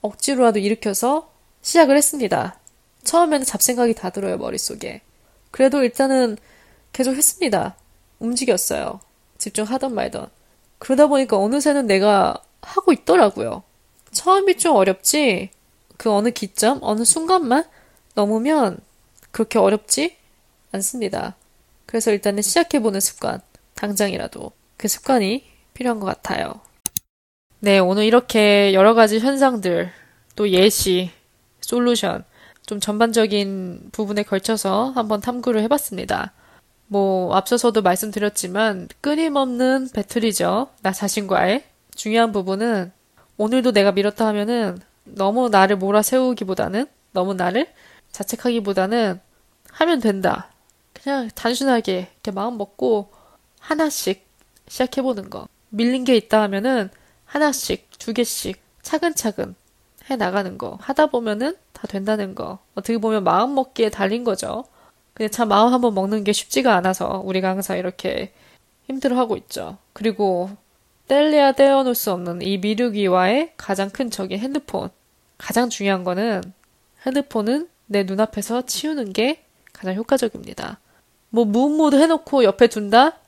억지로라도 0.00 0.58
일으켜서 0.58 1.30
시작을 1.62 1.96
했습니다. 1.96 2.58
처음에는 3.04 3.44
잡생각이 3.44 3.94
다 3.94 4.10
들어요, 4.10 4.36
머릿속에. 4.38 5.02
그래도 5.50 5.82
일단은 5.82 6.36
계속 6.92 7.14
했습니다. 7.14 7.76
움직였어요. 8.18 9.00
집중하던 9.38 9.94
말던. 9.94 10.28
그러다 10.78 11.06
보니까 11.06 11.38
어느새는 11.38 11.86
내가 11.86 12.42
하고 12.62 12.92
있더라고요. 12.92 13.62
처음이 14.12 14.56
좀 14.56 14.76
어렵지, 14.76 15.50
그 15.96 16.10
어느 16.10 16.30
기점, 16.30 16.78
어느 16.82 17.04
순간만 17.04 17.64
넘으면 18.14 18.78
그렇게 19.30 19.58
어렵지 19.58 20.16
않습니다. 20.72 21.36
그래서 21.86 22.10
일단은 22.10 22.42
시작해보는 22.42 23.00
습관, 23.00 23.40
당장이라도. 23.74 24.52
그 24.76 24.88
습관이 24.88 25.44
필요한 25.74 26.00
것 26.00 26.06
같아요. 26.06 26.60
네, 27.60 27.78
오늘 27.78 28.04
이렇게 28.04 28.74
여러 28.74 28.94
가지 28.94 29.18
현상들, 29.18 29.90
또 30.36 30.48
예시, 30.48 31.10
솔루션, 31.60 32.24
좀 32.66 32.80
전반적인 32.80 33.90
부분에 33.92 34.22
걸쳐서 34.22 34.92
한번 34.94 35.20
탐구를 35.20 35.62
해봤습니다. 35.62 36.32
뭐, 36.86 37.34
앞서서도 37.34 37.82
말씀드렸지만, 37.82 38.88
끊임없는 39.00 39.90
배틀이죠. 39.92 40.68
나 40.82 40.92
자신과의. 40.92 41.64
중요한 41.94 42.32
부분은, 42.32 42.92
오늘도 43.36 43.72
내가 43.72 43.92
밀었다 43.92 44.26
하면은, 44.28 44.78
너무 45.04 45.48
나를 45.48 45.76
몰아세우기보다는, 45.76 46.86
너무 47.12 47.34
나를 47.34 47.68
자책하기보다는, 48.12 49.20
하면 49.72 50.00
된다. 50.00 50.50
그냥 50.92 51.28
단순하게 51.34 52.10
이렇게 52.12 52.30
마음 52.30 52.56
먹고, 52.56 53.10
하나씩 53.58 54.26
시작해보는 54.68 55.30
거. 55.30 55.48
밀린 55.70 56.04
게 56.04 56.16
있다 56.16 56.40
하면은, 56.42 56.90
하나씩, 57.24 57.90
두 57.98 58.12
개씩, 58.14 58.62
차근차근 58.82 59.54
해 60.10 60.16
나가는 60.16 60.58
거. 60.58 60.78
하다 60.80 61.06
보면은 61.06 61.56
다 61.72 61.86
된다는 61.86 62.34
거. 62.34 62.58
어떻게 62.74 62.98
보면 62.98 63.24
마음 63.24 63.54
먹기에 63.54 63.90
달린 63.90 64.24
거죠. 64.24 64.64
근데 65.14 65.30
참 65.30 65.48
마음 65.48 65.72
한번 65.72 65.94
먹는 65.94 66.24
게 66.24 66.32
쉽지가 66.32 66.74
않아서 66.76 67.22
우리가 67.24 67.48
항상 67.48 67.78
이렇게 67.78 68.32
힘들어하고 68.86 69.36
있죠. 69.36 69.78
그리고 69.92 70.50
뗄래야 71.08 71.52
떼어놓을 71.52 71.94
수 71.94 72.12
없는 72.12 72.42
이 72.42 72.58
미루기와의 72.58 73.52
가장 73.56 73.90
큰 73.90 74.10
적인 74.10 74.38
핸드폰. 74.38 74.90
가장 75.38 75.68
중요한 75.68 76.04
거는 76.04 76.42
핸드폰은 77.06 77.68
내 77.86 78.02
눈앞에서 78.04 78.62
치우는 78.62 79.12
게 79.12 79.44
가장 79.72 79.94
효과적입니다. 79.94 80.78
뭐 81.30 81.44
무음모드 81.44 81.96
해놓고 81.96 82.44
옆에 82.44 82.68
둔다? 82.68 83.18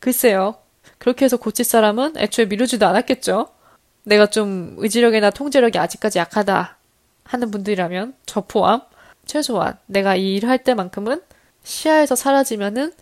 글쎄요. 0.00 0.56
그렇게 0.98 1.24
해서 1.24 1.36
고칠 1.36 1.64
사람은 1.64 2.14
애초에 2.16 2.46
미루지도 2.46 2.86
않았겠죠. 2.86 3.48
내가 4.04 4.26
좀 4.26 4.74
의지력이나 4.78 5.30
통제력이 5.30 5.78
아직까지 5.78 6.18
약하다 6.18 6.76
하는 7.24 7.50
분들이라면 7.50 8.14
저 8.26 8.40
포함 8.42 8.82
최소한 9.26 9.78
내가 9.86 10.16
이 10.16 10.36
일을 10.36 10.48
할 10.48 10.58
때만큼은 10.64 11.22
시야에서 11.62 12.16
사라지면은 12.16 12.92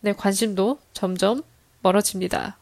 내 0.00 0.12
관심도 0.12 0.78
점점 0.92 1.42
멀어집니다. 1.82 2.56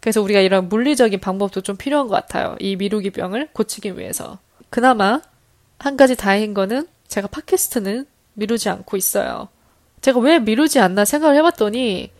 그래서 0.00 0.20
우리가 0.22 0.40
이런 0.40 0.68
물리적인 0.68 1.20
방법도 1.20 1.60
좀 1.60 1.76
필요한 1.76 2.08
것 2.08 2.14
같아요. 2.14 2.56
이 2.58 2.76
미루기 2.76 3.10
병을 3.10 3.50
고치기 3.52 3.98
위해서. 3.98 4.38
그나마 4.70 5.20
한 5.78 5.96
가지 5.96 6.16
다행인 6.16 6.54
거는 6.54 6.88
제가 7.08 7.28
팟캐스트는 7.28 8.06
미루지 8.34 8.68
않고 8.68 8.96
있어요. 8.96 9.48
제가 10.00 10.18
왜 10.20 10.38
미루지 10.38 10.80
않나 10.80 11.04
생각을 11.04 11.36
해봤더니 11.36 12.10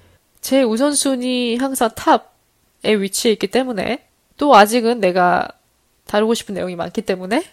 제 0.40 0.62
우선순위 0.62 1.56
항상 1.56 1.90
탑에 1.94 2.94
위치해 2.98 3.32
있기 3.32 3.48
때문에 3.48 4.06
또 4.42 4.56
아직은 4.56 4.98
내가 4.98 5.46
다루고 6.08 6.34
싶은 6.34 6.56
내용이 6.56 6.74
많기 6.74 7.02
때문에 7.02 7.44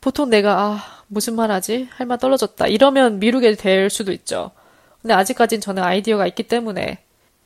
보통 0.00 0.30
내가 0.30 0.60
아 0.60 1.02
무슨 1.08 1.34
말 1.34 1.50
하지 1.50 1.88
할 1.90 2.06
말 2.06 2.18
떨어졌다 2.18 2.64
이러면 2.68 3.18
미루게 3.18 3.56
될 3.56 3.90
수도 3.90 4.12
있죠. 4.12 4.52
근데 5.02 5.14
아직까진 5.14 5.60
저는 5.60 5.82
아이디어가 5.82 6.28
있기 6.28 6.44
때문에 6.44 6.98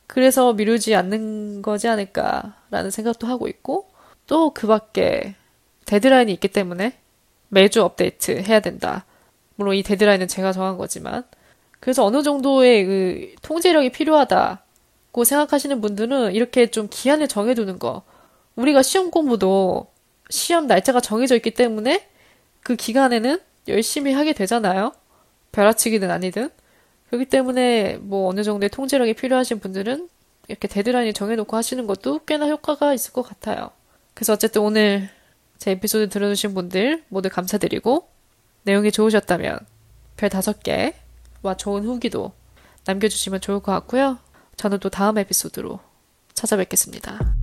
그래서 0.05 0.53
미루지 0.53 0.93
않는 0.93 1.63
거지 1.63 1.87
않을까라는 1.87 2.91
생각도 2.91 3.25
하고 3.25 3.47
있고 3.47 3.89
또 4.27 4.51
그 4.51 4.67
밖에 4.67 5.33
데드라인이 5.85 6.31
있기 6.33 6.49
때문에 6.49 6.95
매주 7.49 7.81
업데이트 7.81 8.43
해야 8.43 8.59
된다. 8.59 9.05
물론 9.55 9.73
이 9.73 9.81
데드라인은 9.81 10.27
제가 10.27 10.51
정한 10.51 10.77
거지만 10.77 11.23
그래서 11.79 12.05
어느 12.05 12.21
정도의 12.21 12.85
그 12.85 13.35
통제력이 13.41 13.89
필요하다고 13.91 15.23
생각하시는 15.23 15.81
분들은 15.81 16.35
이렇게 16.35 16.67
좀 16.69 16.87
기한을 16.91 17.27
정해두는 17.27 17.79
거 17.79 18.03
우리가 18.55 18.81
시험 18.81 19.11
공부도 19.11 19.91
시험 20.29 20.67
날짜가 20.67 20.99
정해져 20.99 21.35
있기 21.35 21.51
때문에 21.51 22.07
그 22.61 22.75
기간에는 22.75 23.39
열심히 23.67 24.13
하게 24.13 24.33
되잖아요. 24.33 24.93
벼락치기든 25.51 26.09
아니든. 26.09 26.49
그렇기 27.07 27.25
때문에 27.25 27.97
뭐 27.97 28.29
어느 28.29 28.43
정도의 28.43 28.69
통제력이 28.69 29.13
필요하신 29.13 29.59
분들은 29.59 30.09
이렇게 30.47 30.67
데드라인을 30.67 31.13
정해놓고 31.13 31.55
하시는 31.55 31.85
것도 31.87 32.25
꽤나 32.25 32.47
효과가 32.47 32.93
있을 32.93 33.13
것 33.13 33.21
같아요. 33.21 33.71
그래서 34.13 34.33
어쨌든 34.33 34.61
오늘 34.61 35.09
제 35.57 35.71
에피소드 35.71 36.09
들어주신 36.09 36.53
분들 36.53 37.03
모두 37.07 37.29
감사드리고 37.29 38.09
내용이 38.63 38.91
좋으셨다면 38.91 39.59
별 40.17 40.29
다섯 40.29 40.61
개와 40.63 41.55
좋은 41.57 41.85
후기도 41.85 42.33
남겨주시면 42.85 43.41
좋을 43.41 43.61
것 43.61 43.71
같고요. 43.71 44.19
저는 44.57 44.79
또 44.79 44.89
다음 44.89 45.17
에피소드로 45.17 45.79
찾아뵙겠습니다. 46.33 47.42